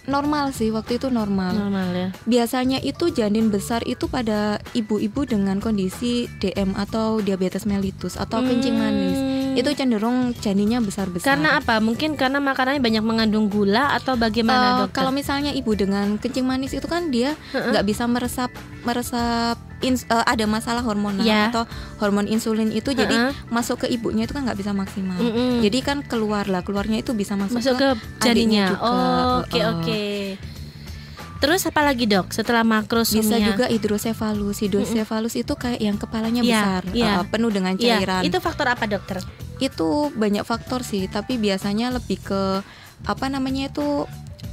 normal 0.05 0.53
sih 0.53 0.69
waktu 0.69 1.01
itu 1.01 1.09
normal. 1.09 1.53
normal 1.57 1.89
ya 1.93 2.09
Biasanya 2.29 2.77
itu 2.81 3.09
janin 3.09 3.49
besar 3.49 3.81
itu 3.89 4.05
pada 4.05 4.61
ibu-ibu 4.77 5.25
dengan 5.25 5.57
kondisi 5.57 6.29
DM 6.37 6.77
atau 6.77 7.21
diabetes 7.25 7.65
mellitus 7.65 8.13
atau 8.13 8.45
kencing 8.45 8.77
manis. 8.77 9.17
Hmm. 9.55 9.61
Itu 9.61 9.71
cenderung 9.73 10.17
janinnya 10.35 10.77
besar-besar. 10.77 11.23
karena 11.25 11.55
apa 11.55 11.79
mungkin 11.79 12.13
karena 12.13 12.37
makanannya 12.37 12.77
banyak 12.77 13.01
mengandung 13.01 13.47
gula 13.47 13.91
atau 13.91 14.13
bagaimana 14.15 14.83
dokter 14.83 14.91
kalau 14.93 15.09
misalnya 15.09 15.49
ibu 15.49 15.71
dengan 15.71 16.15
kencing 16.15 16.43
manis 16.43 16.71
itu 16.71 16.83
kan 16.83 17.07
dia 17.07 17.33
nggak 17.49 17.81
bisa 17.83 18.03
meresap 18.05 18.51
meresap 18.83 19.55
ins- 19.79 20.03
eh, 20.05 20.25
ada 20.25 20.43
masalah 20.45 20.81
hormonal 20.81 21.21
Ya. 21.21 21.49
atau 21.49 21.63
hormon 21.97 22.25
insulin 22.25 22.69
itu 22.69 22.91
jadi 22.91 23.29
Heeh. 23.29 23.33
masuk 23.47 23.81
ke 23.81 23.87
ibunya 23.89 24.23
itu 24.23 24.31
kan 24.31 24.43
nggak 24.43 24.57
bisa 24.57 24.71
maksimal. 24.71 25.15
Mm-mm. 25.15 25.61
Jadi 25.61 25.77
kan 25.79 25.97
keluar 26.01 26.45
lah 26.45 26.61
keluarnya 26.61 26.99
itu 26.99 27.11
bisa 27.11 27.33
masuk, 27.33 27.57
masuk 27.57 27.75
ke, 27.75 27.89
ke 28.19 28.23
janinnya. 28.23 28.75
Oh, 28.75 29.41
oke 29.41 29.55
oke 29.57 30.03
terus 31.35 31.61
apa 31.61 31.83
lagi 31.83 32.07
dok 32.07 32.31
setelah 32.31 32.63
makrosomia 32.63 33.21
bisa 33.21 33.37
juga 33.37 33.65
hidrosefalus. 33.67 34.57
Hidrosefalus 34.57 35.35
itu 35.35 35.53
kayak 35.53 35.77
yang 35.77 35.93
kepalanya 35.93 36.41
Iya, 36.41 36.49
besar, 36.49 36.81
iya. 36.89 37.13
eh, 37.13 37.25
penuh 37.27 37.51
dengan 37.51 37.75
Iya, 37.75 38.01
cairan. 38.01 38.21
itu 38.23 38.37
faktor 38.39 38.65
apa 38.65 38.87
dokter 38.87 39.21
itu 39.57 39.89
banyak 40.11 40.43
faktor 40.43 40.81
sih 40.81 41.07
tapi 41.07 41.35
biasanya 41.35 41.89
lebih 41.89 42.19
ke 42.19 42.61
apa 43.03 43.25
namanya 43.27 43.67
itu 43.67 44.03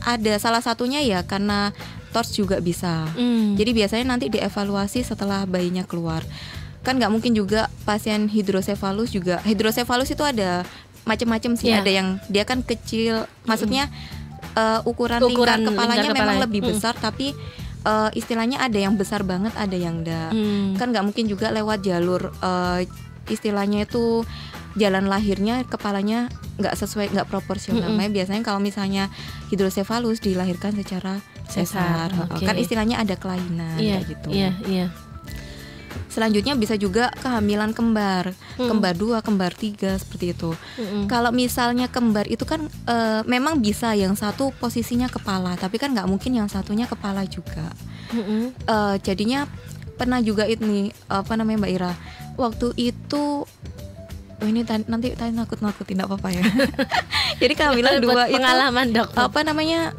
ada 0.00 0.34
salah 0.36 0.58
satunya 0.58 0.98
ya 1.00 1.22
karena 1.22 1.70
TORS 2.10 2.34
juga 2.34 2.58
bisa 2.58 3.06
Hmm. 3.10 3.54
jadi 3.54 3.70
biasanya 3.72 4.04
nanti 4.08 4.28
dievaluasi 4.28 5.00
setelah 5.00 5.42
bayinya 5.44 5.82
keluar 5.82 6.22
kan 6.80 6.98
nggak 6.98 7.08
mungkin 7.08 7.32
juga 7.32 7.66
pasien 7.82 8.26
hidrosefalus 8.26 9.10
juga 9.10 9.38
hidrosefalus 9.40 10.10
itu 10.10 10.20
ada 10.20 10.66
macam-macam 11.02 11.54
sih 11.54 11.70
Iya. 11.70 11.80
ada 11.80 11.90
yang 11.90 12.08
dia 12.26 12.42
kan 12.42 12.60
kecil 12.60 13.26
maksudnya 13.42 13.86
eh, 14.52 14.80
ukuran, 14.84 15.18
Ukuran 15.18 15.30
lingkar 15.56 15.58
kepalanya 15.64 16.02
lingkar 16.04 16.14
memang 16.14 16.36
kepala. 16.36 16.44
lebih 16.44 16.60
Mm. 16.60 16.68
besar 16.68 16.94
tapi 16.94 17.26
eh, 17.82 18.10
istilahnya 18.12 18.58
ada 18.60 18.76
yang 18.76 18.94
besar 18.94 19.22
banget 19.22 19.50
ada 19.56 19.74
yang 19.74 20.02
enggak 20.02 20.30
Hmm. 20.30 20.74
kan 20.76 20.90
nggak 20.90 21.04
mungkin 21.04 21.26
juga 21.26 21.48
lewat 21.48 21.80
jalur 21.80 22.30
eh, 22.36 22.84
istilahnya 23.26 23.82
itu 23.82 24.26
jalan 24.74 25.04
lahirnya 25.06 25.62
kepalanya 25.64 26.28
nggak 26.56 26.74
sesuai 26.74 27.12
nggak 27.12 27.28
proporsional 27.28 27.84
Mm-mm. 27.84 27.96
Makanya 27.96 28.12
biasanya 28.12 28.42
kalau 28.42 28.60
misalnya 28.60 29.08
hidrosefalus 29.48 30.18
dilahirkan 30.18 30.72
secara 30.72 31.20
Sesar, 31.44 32.08
oke. 32.32 32.48
kan 32.48 32.56
istilahnya 32.56 32.96
ada 32.96 33.12
kelainan 33.12 33.76
kayak 33.76 34.08
gitu 34.08 34.32
iya 34.32 34.56
iya 34.64 34.86
selanjutnya 36.08 36.56
bisa 36.56 36.76
juga 36.76 37.08
kehamilan 37.20 37.72
kembar 37.72 38.32
Mm. 38.52 38.68
kembar 38.68 38.92
dua 38.92 39.18
kembar 39.20 39.52
tiga 39.52 39.96
seperti 39.96 40.36
itu 40.36 40.52
Mm-mm. 40.76 41.08
kalau 41.08 41.32
misalnya 41.32 41.88
kembar 41.88 42.28
itu 42.28 42.44
kan 42.44 42.68
eh, 42.84 43.20
memang 43.24 43.60
bisa 43.60 43.96
yang 43.96 44.12
satu 44.12 44.52
posisinya 44.54 45.08
kepala 45.08 45.56
tapi 45.56 45.80
kan 45.80 45.92
nggak 45.92 46.04
mungkin 46.04 46.36
yang 46.36 46.48
satunya 46.48 46.84
kepala 46.84 47.24
juga 47.24 47.72
Mm-mm. 48.12 48.52
Eh, 48.64 48.96
jadinya 49.00 49.48
pernah 49.96 50.20
juga 50.20 50.44
ini 50.44 50.92
apa 51.08 51.32
namanya 51.32 51.64
Mbak 51.64 51.72
Ira 51.72 51.92
waktu 52.36 52.76
itu 52.76 53.48
oh 54.42 54.48
ini 54.48 54.62
tan- 54.62 54.84
nanti 54.84 55.14
tadi 55.14 55.30
nakut 55.30 55.58
nakutin 55.58 55.94
tidak 55.94 56.10
apa-apa 56.10 56.28
ya. 56.30 56.42
Jadi 57.40 57.52
kehamilan 57.54 57.98
dua 57.98 58.26
itu 58.26 58.34
pengalaman 58.34 58.86
dok. 58.90 59.08
apa 59.14 59.40
namanya 59.40 59.94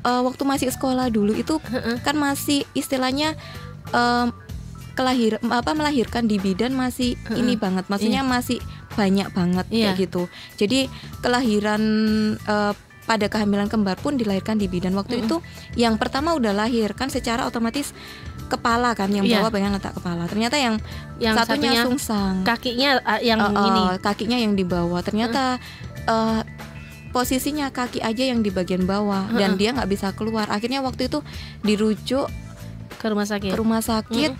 eh, 0.00 0.20
waktu 0.22 0.42
masih 0.42 0.68
sekolah 0.68 1.06
dulu 1.08 1.32
itu 1.32 1.60
kan 2.00 2.16
masih 2.16 2.64
istilahnya 2.72 3.36
em, 3.90 4.32
kelahir 4.92 5.36
apa 5.42 5.70
melahirkan 5.70 6.24
di 6.24 6.36
bidan 6.36 6.72
masih 6.72 7.14
ini 7.30 7.54
banget. 7.54 7.84
Maksudnya 7.86 8.24
masih 8.24 8.64
banyak 8.92 9.28
banget 9.30 9.66
Iya. 9.68 9.92
kayak 9.92 9.96
gitu. 10.02 10.22
Jadi 10.56 10.88
kelahiran 11.20 11.82
eh, 12.38 12.72
pada 13.04 13.26
kehamilan 13.28 13.68
kembar 13.68 13.94
pun 13.96 14.16
dilahirkan 14.16 14.56
di 14.56 14.66
bidan. 14.66 14.90
Waktu 14.92 15.22
itu 15.22 15.38
yang 15.76 15.94
pertama 15.94 16.32
udah 16.32 16.50
lahir 16.50 16.90
kan 16.90 17.06
secara 17.06 17.44
otomatis 17.44 17.92
kepala 18.46 18.94
kan 18.94 19.10
yang 19.10 19.26
Iya. 19.26 19.42
bawah 19.42 19.50
pengen 19.50 19.74
letak 19.74 19.94
kepala. 19.94 20.24
Ternyata 20.26 20.56
yang, 20.56 20.78
yang 21.18 21.34
satunya, 21.34 21.70
satunya 21.74 21.82
sungsang. 21.82 22.36
kakinya 22.42 22.90
ah, 23.02 23.18
yang 23.18 23.38
Eh, 23.42 23.50
eh, 23.50 23.66
ini. 23.66 23.82
kakinya 23.98 24.38
yang 24.38 24.52
di 24.54 24.62
bawah. 24.62 25.02
Ternyata 25.02 25.58
eh, 26.06 26.40
posisinya 27.10 27.72
kaki 27.72 28.04
aja 28.04 28.28
yang 28.28 28.44
di 28.44 28.52
bagian 28.52 28.84
bawah 28.84 29.26
dan 29.32 29.56
dia 29.56 29.72
nggak 29.72 29.88
bisa 29.88 30.12
keluar. 30.12 30.46
Akhirnya 30.46 30.84
waktu 30.84 31.08
itu 31.08 31.24
dirujuk 31.62 32.28
ke 32.96 33.06
rumah 33.08 33.24
sakit. 33.24 33.50
ke 33.52 33.58
rumah 33.58 33.80
sakit. 33.80 34.32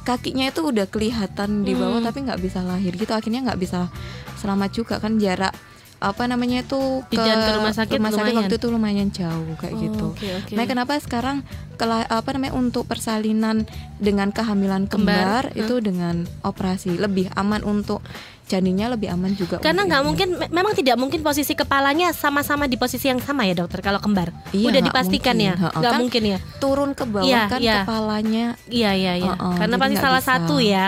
Kakinya 0.00 0.48
itu 0.48 0.64
udah 0.64 0.88
kelihatan 0.88 1.62
di 1.62 1.76
bawah 1.76 2.00
tapi 2.00 2.24
nggak 2.24 2.40
bisa 2.40 2.60
lahir 2.60 2.92
gitu. 2.96 3.12
Akhirnya 3.12 3.44
nggak 3.44 3.60
bisa 3.60 3.88
selamat 4.36 4.70
juga 4.72 4.94
kan 4.96 5.16
jarak 5.16 5.52
apa 6.00 6.24
namanya 6.24 6.64
itu 6.64 6.80
ke, 7.06 7.20
ke 7.20 7.50
rumah 7.52 7.70
sakit 7.70 8.00
lumayan. 8.00 8.32
waktu 8.34 8.56
itu 8.56 8.66
lumayan 8.66 9.08
jauh 9.10 9.52
kayak 9.54 9.72
Oh, 9.72 9.80
gitu. 9.82 10.04
oke 10.10 10.26
oke. 10.34 10.52
Makanya 10.52 10.68
kenapa 10.72 10.92
sekarang 10.96 11.36
kela- 11.76 12.08
apa 12.08 12.28
namanya 12.32 12.52
untuk 12.54 12.84
persalinan 12.84 13.68
dengan 13.96 14.32
kehamilan 14.32 14.88
Kembar, 14.88 15.52
kembar, 15.52 15.60
itu 15.60 15.74
dengan 15.78 16.24
operasi? 16.40 16.96
Lebih 16.96 17.28
aman 17.34 17.60
untuk 17.62 18.00
janinnya 18.44 18.90
lebih 18.90 19.06
aman 19.06 19.30
juga 19.30 19.62
karena 19.62 19.86
nggak 19.86 20.02
mungkin 20.02 20.28
me- 20.34 20.50
memang 20.50 20.74
tidak 20.74 20.98
mungkin 20.98 21.22
posisi 21.22 21.54
kepalanya 21.54 22.10
sama-sama 22.10 22.66
di 22.66 22.74
posisi 22.74 23.06
yang 23.06 23.20
sama 23.20 23.44
ya 23.44 23.54
dokter 23.54 23.78
kalau 23.78 24.00
kembar? 24.00 24.32
Iya, 24.50 24.72
udah 24.72 24.82
dipastikan 24.82 25.36
mungkin. 25.36 25.54
ya 25.54 25.70
nggak 25.70 25.84
kan 25.86 26.00
mungkin 26.00 26.22
ya? 26.24 26.38
turun 26.58 26.90
ke 26.90 27.04
bawah 27.04 27.28
Iya, 27.28 27.42
kan 27.46 27.60
iya. 27.60 27.74
kepalanya. 27.84 28.46
Iya 28.66 28.90
iya 28.92 29.12
iya. 29.16 29.32
Heeh, 29.32 29.54
karena 29.54 29.76
jadi 29.76 29.82
pasti 29.84 29.96
salah 30.00 30.18
bisa. 30.18 30.30
satu 30.34 30.56
ya. 30.58 30.86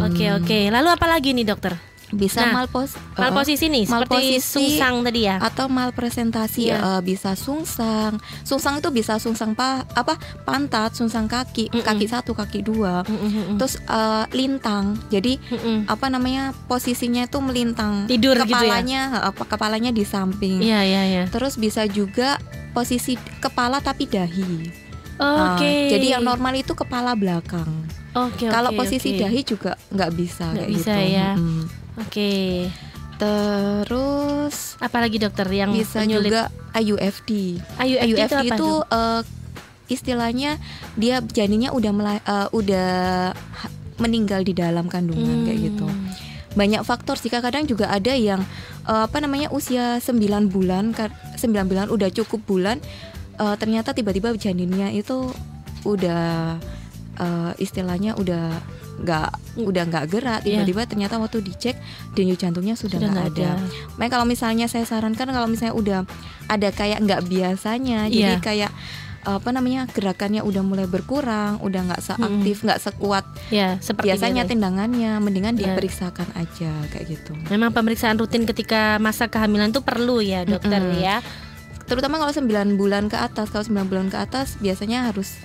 Oke 0.00 0.26
oke. 0.32 0.58
Lalu 0.70 0.88
apa 0.88 1.06
lagi 1.06 1.34
nih 1.34 1.44
dokter 1.44 1.74
bisa 2.10 2.40
Nah, 2.42 2.64
malpos 2.64 2.96
malposisi 3.12 3.66
nih 3.66 3.84
seperti 3.84 4.08
Malposisi 4.08 4.40
sungsang 4.40 5.02
tadi 5.02 5.20
ya 5.22 5.36
atau 5.38 5.68
malpresentasi 5.68 6.60
Iya. 6.64 6.76
eh, 6.78 7.00
bisa 7.02 7.32
sungsang 7.32 8.16
sungsang 8.42 8.78
itu 8.78 8.88
bisa 8.88 9.16
sungsang 9.16 9.52
pa, 9.52 9.68
apa 9.90 10.16
pantat 10.42 10.92
sungsang 10.92 11.26
kaki 11.26 11.68
Mm-mm. 11.68 11.82
kaki 11.82 12.06
satu 12.06 12.32
kaki 12.32 12.60
dua 12.60 13.04
Mm, 13.04 13.12
mm, 13.12 13.28
mm, 13.28 13.56
terus 13.56 13.76
eh, 13.78 14.24
lintang 14.32 14.96
jadi 15.08 15.36
mm, 15.36 15.58
mm. 15.58 15.78
apa 15.86 16.06
namanya 16.08 16.50
posisinya 16.64 17.22
itu 17.22 17.38
melintang 17.38 18.06
Tidur 18.06 18.36
gitu 18.36 18.42
ya? 18.42 18.56
kepalanya 18.56 19.00
eh, 19.14 19.24
apa 19.28 19.42
kepalanya 19.44 19.90
di 19.90 20.02
samping 20.02 20.58
iya 20.60 20.80
iya 20.80 21.02
iya 21.04 21.24
terus 21.26 21.54
bisa 21.54 21.84
juga 21.84 22.40
posisi 22.70 23.14
kepala 23.38 23.78
tapi 23.78 24.06
dahi 24.06 24.64
oke 25.14 25.60
Ah, 25.60 25.60
jadi 25.90 26.14
yang 26.14 26.24
normal 26.24 26.56
itu 26.56 26.72
kepala 26.72 27.12
belakang 27.12 27.68
oke 28.14 28.46
kalau 28.46 28.70
oke, 28.70 28.78
posisi 28.78 29.12
oke. 29.12 29.20
dahi 29.20 29.40
juga 29.42 29.72
nggak 29.88 30.10
bisa 30.14 30.46
Nggak 30.48 30.68
bisa 30.70 30.92
gitu 30.94 31.12
ya. 31.12 31.30
Mm-mm. 31.34 31.62
Oke 31.98 32.32
terus 33.18 34.78
apalagi 34.78 35.18
dokter 35.18 35.46
yang 35.48 35.74
bisa 35.74 36.00
penyulit? 36.00 36.30
juga 36.30 36.42
IUFD 36.72 37.30
IUFD, 37.76 38.06
itu, 38.06 38.14
IUFD 38.14 38.32
apa 38.32 38.44
itu 38.46 38.56
tuh? 38.56 38.76
eh, 38.88 39.20
istilahnya 39.88 40.50
dia 40.94 41.18
janinnya 41.24 41.72
udah 41.72 41.92
mela- 41.92 42.22
eh, 42.22 42.48
udah 42.52 42.90
meninggal 43.98 44.44
di 44.44 44.54
dalam 44.54 44.86
kandungan 44.86 45.42
kayak 45.42 45.58
gitu. 45.64 45.82
Hmm. 45.82 46.06
Banyak 46.54 46.86
faktor 46.86 47.18
sih 47.18 47.26
kadang 47.28 47.66
juga 47.66 47.90
ada 47.90 48.14
yang 48.14 48.44
eh, 48.84 49.02
apa 49.02 49.18
namanya 49.18 49.50
usia 49.50 49.98
9 49.98 50.14
bulan 50.46 50.94
ka- 50.94 51.10
9 51.34 51.66
bulan 51.66 51.90
udah 51.90 52.08
cukup 52.12 52.46
bulan 52.46 52.78
eh, 53.34 53.56
ternyata 53.56 53.90
tiba-tiba 53.90 54.30
janinnya 54.36 54.92
itu 54.92 55.32
udah 55.82 56.54
eh, 57.18 57.52
istilahnya 57.58 58.14
udah 58.14 58.54
nggak 58.98 59.30
udah 59.58 59.82
nggak 59.84 60.04
gerak 60.08 60.40
Iya. 60.42 60.62
tiba-tiba 60.62 60.82
ternyata 60.84 61.14
waktu 61.16 61.38
dicek 61.40 61.76
denyut 62.12 62.36
jantungnya 62.36 62.74
sudah 62.74 62.98
nggak 62.98 63.28
ada. 63.32 63.50
ada. 63.54 63.66
Makanya 63.94 64.12
kalau 64.12 64.26
misalnya 64.26 64.66
saya 64.66 64.82
sarankan 64.82 65.28
kalau 65.28 65.46
misalnya 65.46 65.72
udah 65.72 66.00
ada 66.46 66.68
kayak 66.68 66.98
nggak 67.00 67.22
biasanya, 67.24 68.06
jadi 68.06 68.36
Iya. 68.36 68.42
kayak 68.42 68.72
apa 69.20 69.50
namanya 69.50 69.84
gerakannya 69.86 70.40
udah 70.40 70.62
mulai 70.62 70.86
berkurang, 70.86 71.60
udah 71.60 71.80
nggak 71.84 72.00
seaktif, 72.00 72.64
nggak 72.64 72.80
sekuat 72.80 73.28
Ya, 73.48 73.76
seperti 73.78 74.08
biasanya 74.08 74.42
biasa. 74.42 74.50
tindangannya, 74.50 75.12
mendingan 75.20 75.54
Iya. 75.54 75.62
diperiksakan 75.68 76.28
aja 76.32 76.72
kayak 76.88 77.06
gitu. 77.08 77.36
Memang 77.48 77.70
pemeriksaan 77.70 78.16
rutin 78.16 78.42
ketika 78.44 78.96
masa 78.96 79.28
kehamilan 79.28 79.68
itu 79.68 79.84
perlu 79.84 80.18
ya, 80.18 80.42
dokter 80.42 80.80
Mm-mm. 80.80 80.96
ya. 80.98 81.20
Terutama 81.84 82.16
kalau 82.16 82.32
9 82.32 82.48
bulan 82.74 83.06
ke 83.06 83.16
atas, 83.16 83.48
kalau 83.48 83.62
9 83.62 83.84
bulan 83.86 84.08
ke 84.08 84.16
atas 84.16 84.56
biasanya 84.56 85.08
harus 85.08 85.36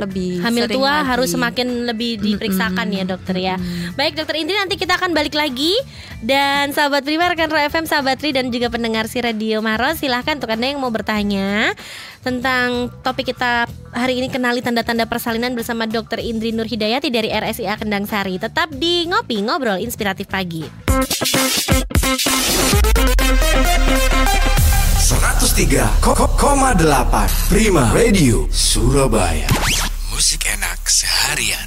lebih 0.00 0.40
Hamil 0.40 0.64
sering 0.64 0.80
tua 0.80 1.04
lagi. 1.04 1.08
harus 1.12 1.28
semakin 1.30 1.68
lebih 1.84 2.16
diperiksakan 2.18 2.88
ya, 2.90 3.04
dokter 3.04 3.36
ya. 3.36 3.54
Baik, 3.94 4.16
dokter 4.16 4.40
Indri 4.40 4.56
nanti 4.56 4.80
kita 4.80 4.96
akan 4.96 5.12
balik 5.12 5.36
lagi 5.36 5.76
dan 6.24 6.72
sahabat 6.72 7.04
Prima 7.04 7.28
rekan 7.28 7.52
Ro 7.52 7.60
FM, 7.60 7.84
sahabat 7.84 8.20
Tri 8.20 8.32
dan 8.32 8.48
juga 8.48 8.72
pendengar 8.72 9.06
si 9.06 9.20
Radio 9.20 9.60
Maros 9.60 10.00
silahkan 10.00 10.40
untuk 10.40 10.50
anda 10.50 10.66
yang 10.68 10.80
mau 10.80 10.92
bertanya 10.92 11.76
tentang 12.20 12.92
topik 13.00 13.32
kita 13.32 13.64
hari 13.92 14.20
ini 14.20 14.28
kenali 14.28 14.60
tanda-tanda 14.60 15.08
persalinan 15.08 15.56
bersama 15.56 15.88
Dokter 15.88 16.20
Indri 16.20 16.52
Nur 16.52 16.68
Hidayati 16.68 17.08
dari 17.08 17.32
RSIA 17.32 17.80
Kendang 17.80 18.04
Sari. 18.04 18.36
Tetap 18.36 18.72
di 18.76 19.08
ngopi 19.08 19.40
ngobrol 19.44 19.80
inspiratif 19.80 20.28
pagi. 20.28 20.64
103,8 25.10 27.50
Prima 27.50 27.90
Radio 27.90 28.46
Surabaya 28.52 29.89
Musik 30.20 30.52
enak 30.52 30.84
seharian 30.84 31.64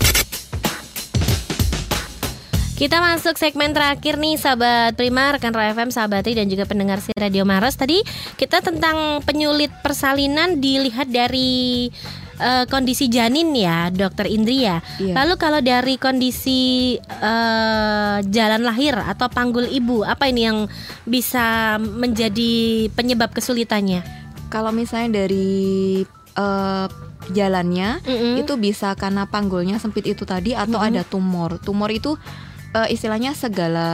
Kita 2.77 3.01
masuk 3.01 3.33
segmen 3.33 3.73
terakhir 3.73 4.21
nih 4.21 4.37
sahabat 4.37 4.93
Prima, 4.93 5.33
rekan 5.33 5.57
FM, 5.57 5.89
sahabat 5.89 6.21
Tri 6.21 6.37
dan 6.37 6.45
juga 6.45 6.69
pendengar 6.69 7.01
si 7.01 7.09
Radio 7.17 7.49
Maros. 7.49 7.73
Tadi 7.73 8.05
kita 8.37 8.61
tentang 8.61 9.25
penyulit 9.25 9.73
persalinan 9.81 10.61
dilihat 10.61 11.09
dari 11.09 11.89
eh, 12.37 12.65
kondisi 12.69 13.09
janin 13.09 13.57
ya, 13.57 13.89
Dokter 13.89 14.29
Indri 14.29 14.69
ya. 14.69 14.85
Iya. 15.01 15.17
Lalu 15.17 15.33
kalau 15.41 15.57
dari 15.57 15.97
kondisi 15.97 16.93
eh, 17.01 18.17
jalan 18.21 18.61
lahir 18.61 18.93
atau 18.93 19.33
panggul 19.33 19.65
ibu, 19.65 20.05
apa 20.05 20.29
ini 20.29 20.45
yang 20.45 20.69
bisa 21.09 21.81
menjadi 21.81 22.85
penyebab 22.93 23.33
kesulitannya? 23.33 24.05
Kalau 24.53 24.69
misalnya 24.69 25.25
dari 25.25 26.05
eh, 26.37 26.87
jalannya 27.29 28.01
Mm-mm. 28.01 28.41
itu 28.41 28.53
bisa 28.55 28.91
karena 28.93 29.23
panggulnya 29.23 29.77
sempit 29.77 30.03
itu 30.03 30.23
tadi 30.23 30.51
atau 30.51 30.79
Mhm. 30.79 30.87
ada 30.89 31.01
tumor. 31.03 31.55
Tumor 31.57 31.87
itu 31.89 32.17
eh, 32.73 32.89
istilahnya 32.89 33.31
segala 33.31 33.87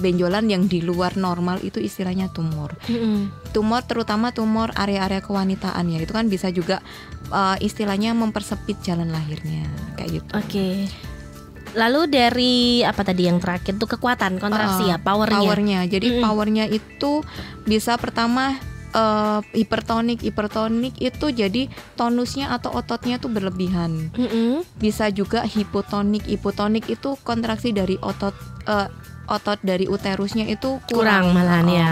benjolan 0.00 0.48
yang 0.48 0.64
di 0.64 0.80
luar 0.80 1.14
normal 1.14 1.60
itu 1.60 1.76
istilahnya 1.76 2.32
tumor. 2.32 2.72
Mm-mm. 2.88 3.52
Tumor 3.52 3.84
terutama 3.84 4.32
tumor 4.32 4.72
area-area 4.72 5.20
kewanitaan 5.20 5.92
ya 5.92 6.00
itu 6.00 6.10
kan 6.10 6.26
bisa 6.26 6.48
juga 6.48 6.80
eh, 7.28 7.56
istilahnya 7.60 8.16
mempersempit 8.16 8.80
jalan 8.80 9.12
lahirnya 9.12 9.68
kayak 9.94 10.10
gitu. 10.18 10.30
Oke. 10.34 10.68
Lalu 11.74 12.00
dari 12.06 12.54
apa 12.80 13.02
tadi 13.02 13.26
yang 13.26 13.42
terakhir 13.42 13.74
tuh 13.76 13.90
kekuatan 13.90 14.38
kontraksi 14.38 14.86
Uh, 14.86 14.94
ya, 14.94 14.96
powernya. 14.96 15.42
Powernya. 15.42 15.80
Jadi 15.84 16.06
Mm-mm. 16.06 16.22
powernya 16.22 16.64
itu 16.70 17.20
bisa 17.66 17.98
pertama 17.98 18.54
eh, 18.94 19.40
hipertonik. 19.52 20.22
Hipertonik 20.22 20.94
itu 20.96 21.26
jadi 21.28 21.66
tonusnya 21.94 22.50
atau 22.50 22.70
ototnya 22.72 23.18
tuh 23.18 23.28
berlebihan. 23.28 24.08
Mm-mm. 24.10 24.62
Bisa 24.76 25.10
juga 25.10 25.42
hipotonik. 25.42 26.24
Hipotonik 26.24 26.86
itu 26.86 27.18
kontraksi 27.20 27.70
dari 27.70 27.98
otot 27.98 28.32
eh, 28.64 28.88
otot 29.24 29.56
dari 29.60 29.88
uterusnya 29.88 30.44
itu 30.44 30.84
kurang 30.84 31.32
kurang, 31.32 31.34
malahan 31.34 31.64
Oh, 31.64 31.72
ya. 31.72 31.90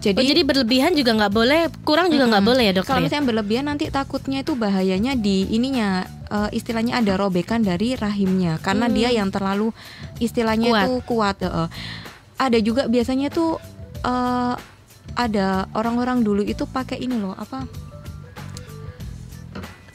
Jadi 0.00 0.16
oh, 0.16 0.24
jadi 0.24 0.42
berlebihan 0.42 0.96
juga 0.96 1.12
nggak 1.12 1.28
boleh, 1.30 1.60
kurang 1.82 2.08
juga 2.08 2.24
nggak 2.26 2.40
Mm-mm. 2.40 2.50
boleh 2.50 2.64
ya 2.64 2.72
dokter. 2.72 2.88
kalau 2.88 3.00
ya? 3.00 3.06
misalnya 3.06 3.26
berlebihan 3.28 3.64
nanti 3.66 3.84
takutnya 3.86 4.40
itu 4.40 4.56
bahayanya 4.56 5.12
di 5.12 5.44
ininya 5.46 6.02
eh, 6.26 6.50
istilahnya 6.50 6.96
ada 6.96 7.14
robekan 7.14 7.60
dari 7.60 7.92
rahimnya 7.94 8.56
karena 8.58 8.88
Hmm. 8.88 8.96
dia 8.96 9.08
yang 9.12 9.28
terlalu 9.28 9.76
istilahnya 10.18 10.72
Kuat. 10.72 10.80
itu 10.82 10.92
kuat. 11.04 11.36
eh. 11.42 11.68
Ada 12.38 12.58
juga 12.58 12.88
biasanya 12.88 13.28
tuh 13.28 13.60
eh, 14.00 14.54
ada 15.14 15.66
orang-orang 15.72 16.20
dulu 16.20 16.42
itu 16.42 16.64
pakai 16.64 16.98
ini 16.98 17.16
loh 17.16 17.34
apa 17.34 17.66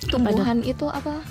tumbuhan 0.06 0.62
itu 0.62 0.86
apa 0.86 1.22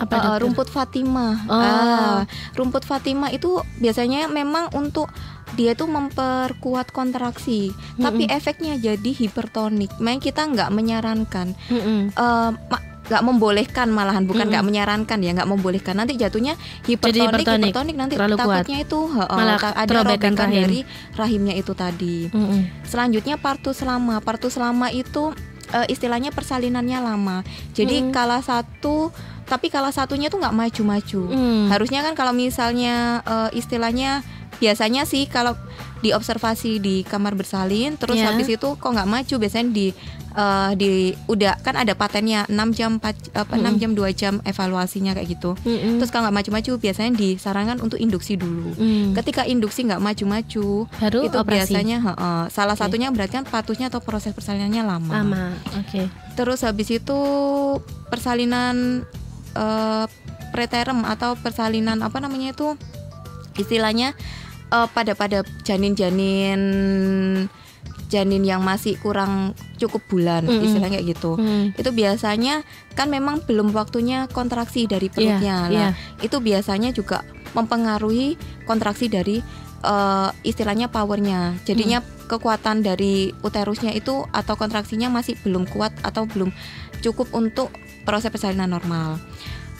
Apa 0.00 0.16
dokter? 0.16 0.40
rumput 0.40 0.68
Fatimah. 0.72 1.34
Oh. 1.44 1.60
Ah, 1.60 2.20
rumput 2.56 2.88
Fatimah 2.88 3.28
itu 3.28 3.60
biasanya 3.76 4.32
memang 4.32 4.72
untuk 4.72 5.12
dia 5.52 5.76
tuh 5.76 5.92
memperkuat 5.92 6.88
kontraksi, 6.88 7.68
tapi 8.00 8.24
efeknya 8.24 8.80
jadi 8.80 9.10
hipertonik. 9.12 9.92
Makanya 10.00 10.22
kita 10.24 10.42
nggak 10.48 10.70
menyarankan, 10.72 11.52
Mm-mm. 11.68 12.16
eh, 12.16 12.50
ma- 12.56 12.86
nggak 13.10 13.22
membolehkan 13.22 13.90
malahan 13.90 14.22
bukan 14.22 14.46
nggak 14.46 14.62
menyarankan 14.62 15.18
ya 15.18 15.34
nggak 15.34 15.50
membolehkan 15.50 15.98
nanti 15.98 16.14
jatuhnya 16.14 16.54
hipertonik 16.84 17.26
hipertonik, 17.34 17.66
hipertonik 17.66 17.96
nanti 17.98 18.14
terlalu 18.14 18.36
kuat. 18.38 18.62
takutnya 18.62 18.78
itu 18.80 18.98
heeh, 19.10 19.34
Malah 19.34 19.58
ada 19.74 19.90
robekan 19.92 20.32
rahim. 20.32 20.54
dari 20.54 20.80
rahimnya 21.12 21.54
itu 21.54 21.72
tadi 21.72 22.30
Mm-mm. 22.30 22.86
selanjutnya 22.86 23.34
partus 23.34 23.82
lama 23.82 24.18
partus 24.20 24.54
lama 24.54 24.86
itu 24.88 25.34
eh, 25.68 25.86
istilahnya 25.88 26.30
persalinannya 26.30 26.98
lama 27.00 27.42
jadi 27.72 27.98
Mm. 28.00 28.14
kala 28.14 28.38
satu 28.40 29.10
tapi 29.44 29.66
kala 29.66 29.90
satunya 29.90 30.30
tuh 30.30 30.38
nggak 30.38 30.54
maju-maju 30.54 31.22
Mm. 31.28 31.66
harusnya 31.68 32.00
kan 32.00 32.14
kalau 32.14 32.30
misalnya 32.30 32.94
eh, 33.20 33.50
istilahnya 33.52 34.22
biasanya 34.56 35.02
sih 35.02 35.24
kalau 35.24 35.58
diobservasi 35.98 36.78
di 36.78 37.02
kamar 37.02 37.34
bersalin 37.34 37.96
terus 37.96 38.16
Ya. 38.16 38.28
habis 38.28 38.46
itu 38.46 38.68
kok 38.72 38.86
nggak 38.86 39.08
maju 39.08 39.34
biasanya 39.36 39.68
di 39.68 39.92
eh, 40.30 40.70
di 40.74 40.90
udah 41.26 41.58
kan 41.60 41.74
ada 41.74 41.92
patennya 41.92 42.46
6 42.46 42.54
jam 42.72 42.98
4 42.98 43.34
apa 43.34 43.54
6 43.54 43.60
Mm-mm. 43.60 43.74
jam 43.78 43.90
2 43.92 44.10
jam 44.12 44.34
evaluasinya 44.42 45.12
kayak 45.12 45.28
gitu 45.30 45.54
Mm-mm. 45.62 45.98
terus 45.98 46.08
kalau 46.08 46.26
nggak 46.26 46.36
maju-maju 46.42 46.72
biasanya 46.78 47.10
disarankan 47.14 47.78
untuk 47.78 47.98
induksi 47.98 48.34
dulu 48.34 48.72
Mm. 48.74 49.12
ketika 49.18 49.42
induksi 49.44 49.84
nggak 49.84 49.98
maju-maju 49.98 50.86
baru 50.88 51.18
itu 51.22 51.36
operasi 51.36 51.74
biasanya 51.74 51.98
heeh, 52.00 52.42
salah 52.48 52.74
Oke. 52.74 52.82
satunya 52.82 53.08
berarti 53.10 53.40
kan 53.40 53.46
patusnya 53.46 53.88
atau 53.88 53.98
proses 54.00 54.30
persalinannya 54.30 54.82
lama. 54.82 55.12
lama. 55.12 55.44
Oke. 55.78 56.06
Terus 56.34 56.62
habis 56.62 56.88
itu 56.88 57.18
persalinan 58.08 59.04
eh, 59.52 60.04
preterm 60.50 61.04
atau 61.04 61.34
persalinan 61.36 62.00
apa 62.00 62.18
namanya 62.18 62.50
itu 62.50 62.74
istilahnya 63.56 64.14
eh, 64.70 64.88
pada 64.90 65.12
pada 65.14 65.42
janin-janin 65.62 66.60
janin 68.10 68.42
yang 68.42 68.60
masih 68.60 68.98
kurang 68.98 69.54
cukup 69.78 70.02
bulan 70.10 70.42
Mm-mm. 70.42 70.66
istilahnya 70.66 70.98
kayak 70.98 71.14
gitu. 71.14 71.38
Mm. 71.38 71.78
Itu 71.78 71.90
biasanya 71.94 72.66
kan 72.98 73.06
memang 73.06 73.46
belum 73.46 73.70
waktunya 73.70 74.26
kontraksi 74.34 74.90
dari 74.90 75.06
perutnya. 75.06 75.70
Iya, 75.70 75.72
Lah, 75.72 75.90
itu 76.18 76.36
biasanya 76.42 76.90
juga 76.90 77.22
mempengaruhi 77.54 78.34
kontraksi 78.66 79.06
dari 79.06 79.38
eh, 79.86 80.28
istilahnya 80.42 80.90
powernya. 80.90 81.62
Jadinya 81.62 82.02
kekuatan 82.26 82.82
dari 82.82 83.30
uterusnya 83.46 83.94
itu 83.94 84.26
atau 84.34 84.54
kontraksinya 84.58 85.06
masih 85.10 85.38
belum 85.46 85.70
kuat 85.70 85.94
atau 86.02 86.26
belum 86.26 86.50
cukup 87.00 87.30
untuk 87.32 87.70
proses 88.02 88.30
persalinan 88.34 88.74
normal. 88.74 89.22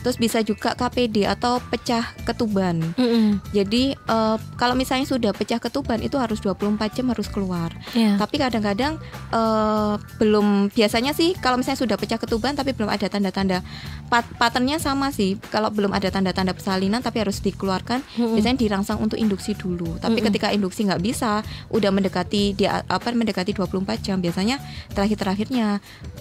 Terus 0.01 0.17
bisa 0.17 0.41
juga 0.41 0.73
KPD 0.73 1.25
atau 1.25 1.61
pecah 1.63 2.17
ketuban. 2.25 2.81
Mm-mm. 2.97 3.39
Jadi 3.53 3.93
eh, 3.93 4.37
kalau 4.57 4.73
misalnya 4.73 5.05
sudah 5.05 5.31
pecah 5.31 5.57
ketuban 5.57 6.01
itu 6.01 6.17
harus 6.17 6.41
24 6.41 6.61
jam 6.93 7.13
harus 7.13 7.29
keluar. 7.29 7.69
Iya. 7.93 8.17
Tapi 8.17 8.37
kadang-kadang 8.37 8.97
eh, 9.31 9.95
belum 10.17 10.73
biasanya 10.73 11.13
sih 11.13 11.37
kalau 11.37 11.61
misalnya 11.61 11.81
sudah 11.81 11.97
pecah 11.97 12.17
ketuban 12.17 12.57
tapi 12.57 12.73
belum 12.73 12.89
ada 12.89 13.07
tanda-tanda 13.07 13.61
pat 14.09 14.25
patternnya 14.37 14.77
sama 14.77 15.13
sih. 15.13 15.37
Kalau 15.49 15.69
belum 15.69 15.93
ada 15.93 16.09
tanda-tanda 16.09 16.51
persalinan 16.51 17.01
tapi 17.01 17.21
harus 17.21 17.39
dikeluarkan, 17.39 18.01
Mm-mm. 18.17 18.35
biasanya 18.35 18.57
dirangsang 18.57 18.99
untuk 18.99 19.17
induksi 19.17 19.53
dulu. 19.53 20.01
Tapi 20.01 20.19
Mm-mm. 20.19 20.29
ketika 20.33 20.49
induksi 20.51 20.89
nggak 20.89 21.01
bisa, 21.01 21.45
udah 21.69 21.91
mendekati 21.93 22.57
dia 22.57 22.83
apa 22.89 23.13
mendekati 23.13 23.53
24 23.53 23.71
jam 24.01 24.17
biasanya 24.19 24.57
terakhir-terakhirnya 24.93 25.79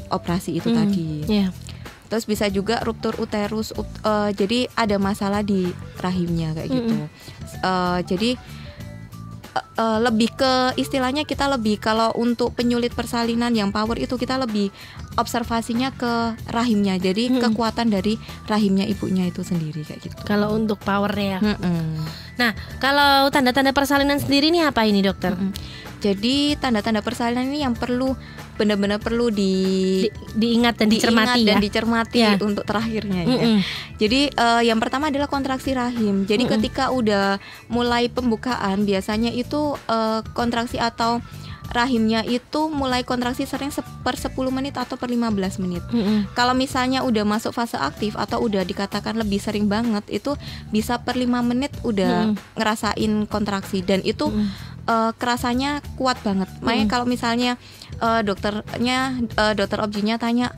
operasi 0.10 0.58
itu 0.58 0.70
Mm. 0.70 0.76
tadi. 0.76 1.10
Iya. 1.26 1.48
Terus 2.10 2.26
bisa 2.26 2.50
juga 2.50 2.82
ruptur 2.82 3.14
uterus, 3.16 3.70
ut- 3.72 4.02
eh, 4.02 4.34
jadi 4.34 4.66
ada 4.74 4.98
masalah 4.98 5.46
di 5.46 5.70
rahimnya 6.02 6.58
kayak 6.58 6.70
gitu. 6.74 6.96
Eh, 7.62 8.00
jadi 8.10 8.30
eh, 9.54 9.66
eh, 9.78 10.00
lebih 10.02 10.30
ke 10.34 10.54
istilahnya 10.76 11.24
kita 11.24 11.46
lebih 11.46 11.78
kalau 11.78 12.10
untuk 12.18 12.58
penyulit 12.58 12.98
persalinan 12.98 13.54
yang 13.54 13.70
power 13.70 13.98
itu 14.02 14.18
kita 14.18 14.42
lebih 14.42 14.74
observasinya 15.18 15.94
ke 15.94 16.38
rahimnya. 16.50 16.96
Jadi 16.98 17.30
Mm-mm. 17.30 17.42
kekuatan 17.46 17.94
dari 17.94 18.18
rahimnya 18.50 18.90
ibunya 18.90 19.30
itu 19.30 19.46
sendiri 19.46 19.86
kayak 19.86 20.02
gitu. 20.10 20.22
Kalau 20.26 20.58
untuk 20.58 20.82
power 20.82 21.12
ya. 21.14 21.38
Mm-mm. 21.44 22.02
Nah, 22.40 22.56
kalau 22.80 23.28
tanda-tanda 23.30 23.70
persalinan 23.70 24.18
sendiri 24.18 24.50
ini 24.50 24.64
apa 24.64 24.88
ini 24.88 25.04
dokter? 25.04 25.36
Mm-mm. 25.36 25.52
Jadi 26.00 26.36
tanda-tanda 26.56 27.00
persalinan 27.00 27.46
ini 27.46 27.62
yang 27.62 27.74
perlu 27.74 28.16
benar-benar 28.56 28.98
perlu 28.98 29.28
di, 29.30 29.52
Di- 30.02 30.12
diingat 30.34 30.76
dan 30.76 30.88
dicermati 30.88 31.32
diingat 31.38 31.48
dan 31.48 31.56
ya. 31.56 31.62
dicermati 31.62 32.18
Ya. 32.18 32.32
untuk 32.38 32.64
terakhirnya 32.64 33.22
ya. 33.22 33.30
Mm-mm. 33.30 33.58
Jadi 33.96 34.22
eh, 34.30 34.62
yang 34.66 34.78
pertama 34.78 35.08
adalah 35.08 35.28
kontraksi 35.28 35.72
rahim. 35.72 36.24
Jadi 36.24 36.44
Mm-mm. 36.44 36.54
ketika 36.58 36.90
udah 36.90 37.40
mulai 37.68 38.08
pembukaan 38.08 38.84
biasanya 38.84 39.30
itu 39.30 39.60
eh, 39.86 40.20
kontraksi 40.30 40.76
atau 40.76 41.24
rahimnya 41.70 42.26
itu 42.26 42.66
mulai 42.68 43.04
kontraksi 43.04 43.46
sering 43.46 43.70
se- 43.70 43.86
per 44.02 44.18
10 44.18 44.34
menit 44.50 44.74
atau 44.74 44.98
per 44.98 45.06
15 45.06 45.30
menit. 45.60 45.86
Mm-mm. 45.88 46.34
Kalau 46.34 46.52
misalnya 46.54 47.06
udah 47.06 47.22
masuk 47.24 47.54
fase 47.54 47.78
aktif 47.78 48.18
atau 48.18 48.42
udah 48.42 48.64
dikatakan 48.64 49.14
lebih 49.14 49.38
sering 49.38 49.68
banget 49.68 50.02
itu 50.10 50.34
bisa 50.68 50.98
per 50.98 51.14
5 51.14 51.30
menit 51.46 51.70
udah 51.82 52.34
Mm-mm. 52.34 52.58
ngerasain 52.58 53.14
kontraksi 53.26 53.80
dan 53.82 54.02
itu 54.02 54.28
Mm-mm. 54.28 54.50
Eh, 54.90 55.12
kerasanya 55.14 55.72
kuat 55.96 56.18
banget. 56.20 56.50
Makanya 56.60 56.86
Mm. 56.86 56.92
kalau 56.92 57.06
misalnya 57.06 57.52
eh, 57.96 58.22
dokternya 58.24 59.00
eh, 59.22 59.54
dokter 59.54 59.78
objinya 59.78 60.18
tanya 60.18 60.50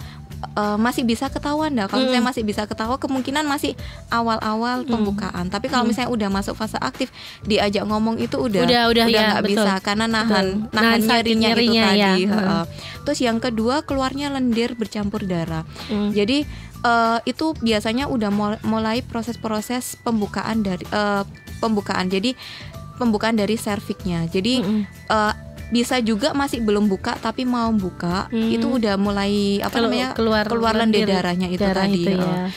eh, 0.51 0.77
masih 0.77 1.03
bisa 1.03 1.27
ketahuan 1.27 1.73
dah. 1.73 1.85
Kalau 1.85 2.01
Mm. 2.01 2.07
misalnya 2.07 2.27
masih 2.27 2.43
bisa 2.43 2.63
ketahuan 2.63 2.97
kemungkinan 2.97 3.43
masih 3.43 3.75
awal-awal 4.09 4.81
Mm. 4.81 4.89
pembukaan. 4.89 5.45
Tapi 5.47 5.67
kalau 5.67 5.83
Mm. 5.83 5.89
misalnya 5.91 6.11
udah 6.11 6.29
masuk 6.31 6.55
fase 6.55 6.77
aktif 6.77 7.11
diajak 7.43 7.83
ngomong 7.83 8.17
itu 8.17 8.37
udah 8.37 8.63
Udah, 8.63 8.83
udah, 8.87 9.05
ya, 9.05 9.21
nggak 9.35 9.43
betul. 9.43 9.61
bisa 9.61 9.73
karena 9.79 10.05
nahan 10.07 10.45
Betul. 10.65 10.73
nahan 10.73 10.97
Nahan 10.97 10.99
nyerinya, 11.03 11.49
nyerinya, 11.49 11.83
itu 11.85 11.93
ya. 11.93 12.09
tadi. 12.09 12.23
Mm. 12.23 12.31
heeh. 12.31 12.63
Terus 13.01 13.19
yang 13.19 13.37
kedua 13.37 13.75
keluarnya 13.81 14.27
lendir 14.29 14.73
bercampur 14.73 15.21
darah. 15.23 15.61
Mm. 15.87 16.09
Jadi 16.11 16.37
eh, 16.81 17.19
itu 17.25 17.53
biasanya 17.55 18.09
udah 18.09 18.29
mul- 18.29 18.61
mulai 18.63 19.01
proses-proses 19.01 20.01
pembukaan 20.01 20.61
dari 20.61 20.81
eh, 20.83 21.21
pembukaan. 21.61 22.09
Jadi 22.09 22.33
pembukaan 23.01 23.33
dari 23.33 23.55
serviknya. 23.55 24.25
Jadi 24.25 24.61
Mm-mm. 24.61 24.81
eh, 25.07 25.33
bisa 25.69 25.97
juga 25.99 26.31
masih 26.31 26.59
belum 26.59 26.85
buka 26.85 27.15
tapi 27.17 27.41
mau 27.43 27.71
buka 27.71 28.27
Hmm. 28.27 28.51
itu 28.51 28.67
udah 28.69 28.95
mulai 28.95 29.57
apa 29.57 29.71
Kelu- 29.71 29.87
namanya 29.87 30.09
keluar 30.11 30.43
keluar 30.45 30.73
lendir 30.75 31.07
darahnya 31.07 31.47
itu 31.47 31.59
darah 31.59 31.87
tadi. 31.87 31.97
itu 31.97 32.11
ya. 32.11 32.51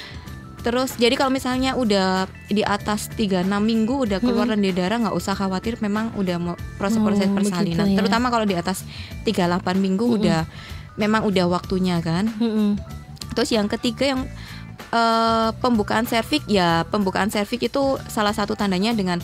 Terus 0.60 0.96
jadi 0.96 1.14
kalau 1.14 1.28
misalnya 1.28 1.72
udah 1.74 2.24
di 2.48 2.60
atas 2.60 3.06
3 3.10 3.40
6 3.40 3.60
minggu 3.60 3.94
udah 4.02 4.18
keluar 4.18 4.44
Hmm. 4.44 4.56
lendir 4.56 4.74
darah 4.74 4.98
nggak 4.98 5.12
usah 5.12 5.32
khawatir 5.32 5.78
memang 5.78 6.10
udah 6.14 6.36
mau 6.36 6.54
proses-proses 6.74 7.28
Oh, 7.28 7.34
persalinan. 7.34 7.86
ya. 7.86 7.96
Terutama 7.96 8.28
kalau 8.28 8.44
di 8.44 8.54
atas 8.54 8.82
38 9.22 9.76
minggu 9.76 10.02
Mm-mm. 10.02 10.18
udah 10.18 10.40
memang 10.96 11.22
udah 11.22 11.46
waktunya 11.48 12.00
kan. 12.00 12.26
Mm-mm. 12.34 12.80
Terus 13.30 13.50
yang 13.50 13.68
ketiga 13.68 14.08
yang 14.08 14.26
eh, 14.90 15.50
pembukaan 15.54 16.02
servik 16.04 16.42
ya 16.46 16.82
pembukaan 16.84 17.28
servik 17.28 17.62
itu 17.64 17.82
salah 18.06 18.30
satu 18.30 18.54
tandanya 18.54 18.90
dengan 18.90 19.22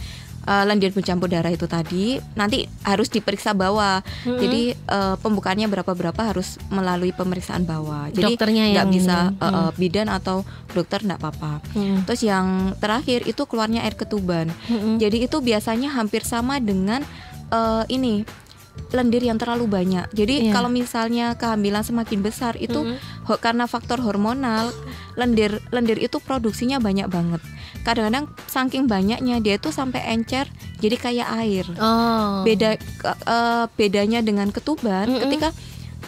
eh, 0.51 0.65
lendir 0.67 0.91
bercampur 0.91 1.31
darah 1.31 1.49
itu 1.49 1.71
tadi 1.71 2.19
nanti 2.35 2.67
harus 2.83 3.07
diperiksa 3.07 3.55
bawah. 3.55 4.03
Mm-mm. 4.27 4.41
Jadi 4.43 4.63
eh, 4.75 5.17
pembukaannya 5.17 5.71
berapa 5.71 5.93
berapa 5.95 6.19
harus 6.19 6.59
melalui 6.69 7.15
pemeriksaan 7.15 7.63
bawah. 7.63 8.11
Jadi 8.11 8.35
Dokternya 8.35 8.65
nggak 8.67 8.77
yang 8.77 8.91
bisa 8.91 9.17
eh, 9.31 9.47
eh, 9.47 9.71
bidan 9.79 10.11
atau 10.11 10.43
dokter 10.71 11.07
nggak 11.07 11.21
apa-apa. 11.23 11.63
Mm-mm. 11.79 12.03
Terus 12.03 12.27
yang 12.27 12.75
terakhir 12.77 13.23
itu 13.25 13.47
keluarnya 13.47 13.87
air 13.87 13.95
ketuban. 13.95 14.51
Mm-mm. 14.67 14.99
Jadi 14.99 15.31
itu 15.31 15.39
biasanya 15.39 15.95
hampir 15.95 16.27
sama 16.27 16.59
dengan 16.59 17.07
eh, 17.51 17.85
ini 17.87 18.27
lendir 18.91 19.23
yang 19.23 19.37
terlalu 19.37 19.67
banyak. 19.69 20.09
Jadi 20.11 20.49
Iya. 20.49 20.53
kalau 20.57 20.67
misalnya 20.67 21.37
kehamilan 21.37 21.85
semakin 21.85 22.23
besar 22.25 22.57
itu 22.57 22.81
Mm-mm. 22.81 22.97
ho- 22.97 23.20
karena 23.39 23.71
faktor 23.71 24.03
hormonal 24.03 24.75
lendir 25.15 25.63
lendir 25.71 26.01
itu 26.01 26.19
produksinya 26.19 26.83
banyak 26.83 27.07
banget. 27.07 27.43
Kadang-kadang 27.87 28.27
saking 28.51 28.91
banyaknya 28.91 29.39
dia 29.39 29.55
itu 29.61 29.71
sampai 29.71 30.03
encer 30.11 30.51
jadi 30.83 30.97
kayak 30.97 31.29
air. 31.45 31.67
Oh. 31.79 32.43
Beda 32.43 32.75
eh, 32.81 33.65
bedanya 33.77 34.25
dengan 34.25 34.51
ketuban 34.51 35.07
Mm-mm. 35.07 35.23
ketika 35.29 35.49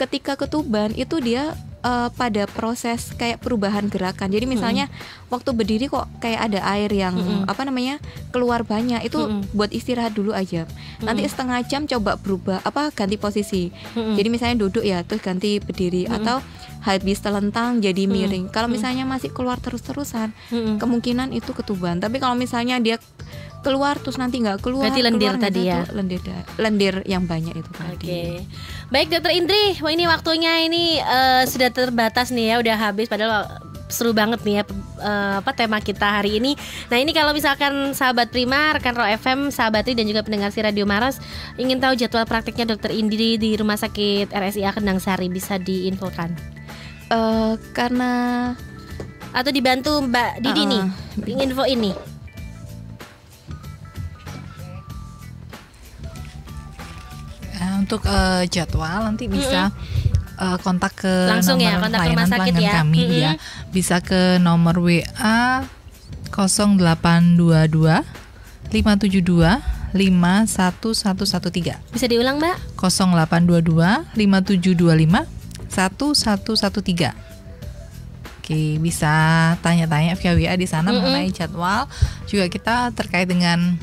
ketika 0.01 0.33
ketuban 0.41 0.97
itu 0.97 1.21
dia 1.21 1.55
eh, 1.83 2.09
pada 2.15 2.43
proses 2.49 3.13
kayak 3.15 3.43
perubahan 3.43 3.87
gerakan. 3.91 4.31
Jadi 4.31 4.47
misalnya 4.47 4.87
waktu 5.29 5.51
berdiri 5.53 5.87
kok 5.89 6.09
kayak 6.23 6.53
ada 6.53 6.61
air 6.77 6.91
yang 6.93 7.15
Mm-mm. 7.17 7.51
apa 7.51 7.63
namanya 7.67 7.99
keluar 8.31 8.63
banyak 8.63 9.03
itu 9.05 9.19
Mm-mm. 9.19 9.53
buat 9.55 9.71
istirahat 9.75 10.17
dulu 10.17 10.33
aja. 10.33 10.65
Nanti 11.03 11.27
Mm-mm. 11.27 11.33
setengah 11.33 11.59
jam 11.67 11.83
coba 11.89 12.17
berubah 12.21 12.61
apa 12.63 12.93
ganti 12.95 13.17
posisi. 13.17 13.73
Mm-mm. 13.95 14.15
Jadi 14.17 14.29
misalnya 14.29 14.57
duduk 14.63 14.85
ya 14.85 15.03
terus 15.03 15.21
ganti 15.25 15.59
berdiri 15.59 16.07
Mm-mm. 16.07 16.17
atau 16.23 16.39
habis 16.83 17.23
telentang 17.23 17.79
jadi 17.79 18.11
miring. 18.11 18.51
Kalau 18.51 18.67
Mm-mm. 18.67 18.77
misalnya 18.81 19.05
masih 19.07 19.31
keluar 19.31 19.59
terus-terusan 19.63 20.35
Mm-mm. 20.51 20.77
kemungkinan 20.83 21.31
itu 21.31 21.55
ketuban. 21.55 22.03
Tapi 22.03 22.19
kalau 22.19 22.35
misalnya 22.35 22.79
dia 22.83 22.99
keluar 23.63 23.95
terus 23.97 24.15
nanti 24.15 24.39
nggak 24.39 24.59
keluar, 24.59 24.87
Berarti 24.87 25.01
lendir 25.01 25.33
keluar, 25.33 25.41
tadi 25.41 25.61
ya? 25.65 25.83
lendir 25.89 26.21
da- 26.21 26.47
lendir 26.59 26.95
yang 27.05 27.25
banyak 27.25 27.55
itu 27.55 27.71
tadi. 27.73 28.07
Oke, 28.07 28.23
baik 28.89 29.09
Dokter 29.09 29.33
Indri, 29.33 29.79
wah 29.79 29.89
ini 29.89 30.05
waktunya 30.05 30.63
ini 30.63 30.99
eh, 30.99 31.43
sudah 31.45 31.71
terbatas 31.71 32.29
nih 32.29 32.47
ya, 32.49 32.57
udah 32.59 32.77
habis. 32.77 33.07
Padahal 33.07 33.47
seru 33.87 34.11
banget 34.11 34.41
nih 34.41 34.55
ya 34.55 34.65
eh, 34.99 35.35
apa 35.39 35.53
tema 35.53 35.77
kita 35.79 36.19
hari 36.19 36.37
ini. 36.37 36.57
Nah 36.89 36.97
ini 36.97 37.11
kalau 37.11 37.31
misalkan 37.31 37.93
sahabat 37.93 38.29
Prima, 38.29 38.73
rekan 38.73 38.93
Ro 38.93 39.05
FM, 39.05 39.49
sahabat 39.49 39.85
Tri 39.85 39.93
dan 39.93 40.05
juga 40.05 40.21
pendengar 40.21 40.49
si 40.49 40.59
Radio 40.59 40.83
Maros 40.83 41.21
ingin 41.55 41.77
tahu 41.77 41.93
jadwal 41.93 42.25
praktiknya 42.25 42.65
Dokter 42.67 42.91
Indri 42.91 43.37
di 43.37 43.53
Rumah 43.53 43.77
Sakit 43.77 44.29
RSIA 44.29 44.73
Kendang 44.73 44.97
Sari 44.97 45.29
bisa 45.29 45.57
diinfokan 45.57 46.33
Eh, 47.07 47.55
karena 47.73 48.13
atau 49.31 49.49
dibantu 49.49 50.01
Mbak 50.01 50.41
Didi 50.41 50.63
Uh-uh. 50.63 50.89
nih 51.29 51.37
info 51.43 51.65
ini. 51.65 52.12
Untuk 57.83 58.07
eh, 58.07 58.47
jadwal 58.49 59.11
nanti 59.11 59.27
bisa 59.27 59.75
eh, 60.39 60.57
kontak 60.63 60.95
ke 61.03 61.13
Langsung 61.29 61.59
ya, 61.59 61.77
nomor 61.77 61.91
kontak 61.91 62.01
ke 62.01 62.11
rumah 62.15 62.29
sakit 62.31 62.55
ya. 62.57 62.73
kami 62.81 62.99
Mm-mm. 63.03 63.19
ya. 63.21 63.33
Bisa 63.75 63.99
ke 63.99 64.39
nomor 64.39 64.79
WA 64.79 65.67
0822 66.33 68.01
572 68.73 69.61
51113 69.93 71.77
Bisa 71.93 72.07
diulang 72.09 72.41
Mbak? 72.41 72.57
0822 72.81 74.17
5725 74.17 75.29
1113 75.69 77.13
Oke, 78.43 78.75
bisa 78.83 79.13
tanya-tanya 79.63 80.19
via 80.19 80.35
WA 80.35 80.59
di 80.59 80.67
sana 80.67 80.91
Mm-mm. 80.91 80.99
mengenai 80.99 81.31
jadwal. 81.31 81.87
Juga 82.27 82.51
kita 82.51 82.91
terkait 82.91 83.31
dengan 83.31 83.79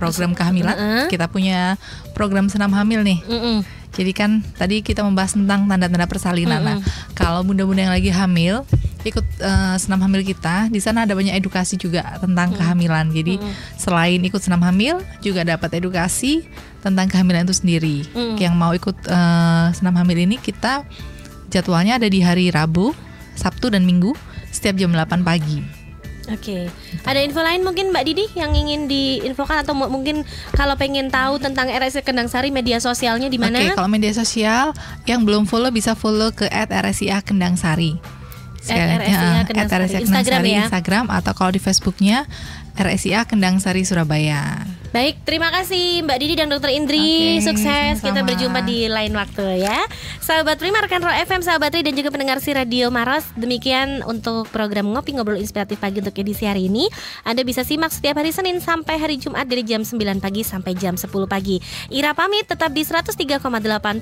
program 0.00 0.32
kehamilan. 0.32 0.76
Mm-mm. 0.76 1.04
Kita 1.12 1.28
punya 1.28 1.76
program 2.16 2.48
senam 2.48 2.72
hamil 2.72 3.04
nih. 3.04 3.20
Mm-mm. 3.28 3.60
Jadi 3.90 4.12
kan 4.14 4.40
tadi 4.56 4.80
kita 4.80 5.02
membahas 5.04 5.34
tentang 5.34 5.66
tanda-tanda 5.66 6.06
persalinan. 6.06 6.62
Nah, 6.62 6.78
kalau 7.12 7.42
bunda-bunda 7.42 7.84
yang 7.84 7.94
lagi 7.94 8.08
hamil 8.08 8.62
ikut 9.02 9.26
eh, 9.42 9.76
senam 9.80 10.00
hamil 10.06 10.22
kita, 10.22 10.70
di 10.70 10.78
sana 10.78 11.04
ada 11.08 11.12
banyak 11.16 11.34
edukasi 11.34 11.74
juga 11.74 12.16
tentang 12.22 12.54
kehamilan. 12.54 13.10
Jadi 13.10 13.42
selain 13.76 14.22
ikut 14.22 14.40
senam 14.40 14.62
hamil, 14.62 15.02
juga 15.20 15.42
dapat 15.42 15.82
edukasi 15.82 16.46
tentang 16.80 17.10
kehamilan 17.10 17.44
itu 17.44 17.56
sendiri. 17.56 17.96
Mm. 18.14 18.36
Yang 18.38 18.54
mau 18.54 18.72
ikut 18.72 18.96
eh, 19.10 19.66
senam 19.74 19.98
hamil 19.98 20.22
ini 20.22 20.38
kita 20.38 20.86
jadwalnya 21.50 21.98
ada 21.98 22.06
di 22.06 22.22
hari 22.22 22.54
Rabu, 22.54 22.94
Sabtu 23.34 23.74
dan 23.74 23.82
Minggu 23.82 24.14
setiap 24.54 24.78
jam 24.78 24.94
8 24.94 25.26
pagi. 25.26 25.79
Oke, 26.30 26.70
ada 27.02 27.18
info 27.18 27.42
lain 27.42 27.60
mungkin 27.60 27.90
Mbak 27.90 28.04
Didi 28.06 28.24
yang 28.38 28.54
ingin 28.54 28.86
diinfokan 28.86 29.66
atau 29.66 29.74
mu- 29.74 29.90
mungkin 29.90 30.22
kalau 30.54 30.78
pengen 30.78 31.10
tahu 31.10 31.42
tentang 31.42 31.66
RSI 31.66 32.06
Kendang 32.06 32.30
Sari 32.30 32.54
media 32.54 32.78
sosialnya 32.78 33.26
di 33.26 33.34
mana? 33.34 33.58
Oke, 33.58 33.74
kalau 33.74 33.90
media 33.90 34.14
sosial 34.14 34.70
yang 35.04 35.26
belum 35.26 35.50
follow 35.50 35.74
bisa 35.74 35.98
follow 35.98 36.30
ke 36.30 36.46
@rsia 36.46 37.18
Kendang 37.26 37.58
Sari. 37.58 37.98
RSIA 38.60 39.42
Kendang 39.48 39.68
Sari. 39.68 40.04
Instagram 40.04 40.42
ya? 40.44 40.62
Instagram 40.68 41.04
atau 41.08 41.32
kalau 41.32 41.50
di 41.50 41.58
Facebooknya 41.58 42.28
RSIA 42.78 43.26
Kendang 43.26 43.58
Sari 43.58 43.82
Surabaya. 43.86 44.66
Baik, 44.90 45.22
terima 45.22 45.54
kasih 45.54 46.02
Mbak 46.02 46.18
Didi 46.18 46.34
dan 46.34 46.50
Dokter 46.50 46.74
Indri. 46.74 47.38
Oke, 47.38 47.46
Sukses. 47.46 48.02
Kita 48.02 48.10
sama-sama. 48.10 48.26
berjumpa 48.26 48.60
di 48.66 48.90
lain 48.90 49.14
waktu 49.14 49.62
ya. 49.62 49.86
Sahabat 50.18 50.58
Prima, 50.58 50.82
rekan 50.82 50.98
Ro 50.98 51.14
FM, 51.14 51.46
sahabat 51.46 51.70
Tri 51.70 51.86
dan 51.86 51.94
juga 51.94 52.10
pendengar 52.10 52.42
si 52.42 52.50
Radio 52.50 52.90
Maros. 52.90 53.22
Demikian 53.38 54.02
untuk 54.02 54.50
program 54.50 54.90
Ngopi 54.90 55.14
Ngobrol 55.14 55.38
Inspiratif 55.38 55.78
Pagi 55.78 56.02
untuk 56.02 56.18
edisi 56.18 56.42
hari 56.42 56.66
ini. 56.66 56.90
Anda 57.22 57.46
bisa 57.46 57.62
simak 57.62 57.94
setiap 57.94 58.18
hari 58.18 58.34
Senin 58.34 58.58
sampai 58.58 58.98
hari 58.98 59.14
Jumat 59.22 59.46
dari 59.46 59.62
jam 59.62 59.86
9 59.86 59.94
pagi 60.18 60.42
sampai 60.42 60.74
jam 60.74 60.98
10 60.98 61.06
pagi. 61.30 61.62
Ira 61.94 62.10
pamit 62.10 62.50
tetap 62.50 62.74
di 62.74 62.82
103,8 62.82 63.46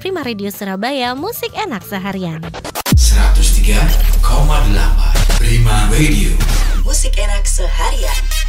Prima 0.00 0.24
Radio 0.24 0.48
Surabaya. 0.48 1.12
Musik 1.12 1.52
enak 1.52 1.84
seharian. 1.84 2.40
103,8 2.96 4.24
Prima 5.36 5.76
Radio 5.92 6.32
Musik 6.80 7.12
enak 7.20 7.44
seharian. 7.44 8.47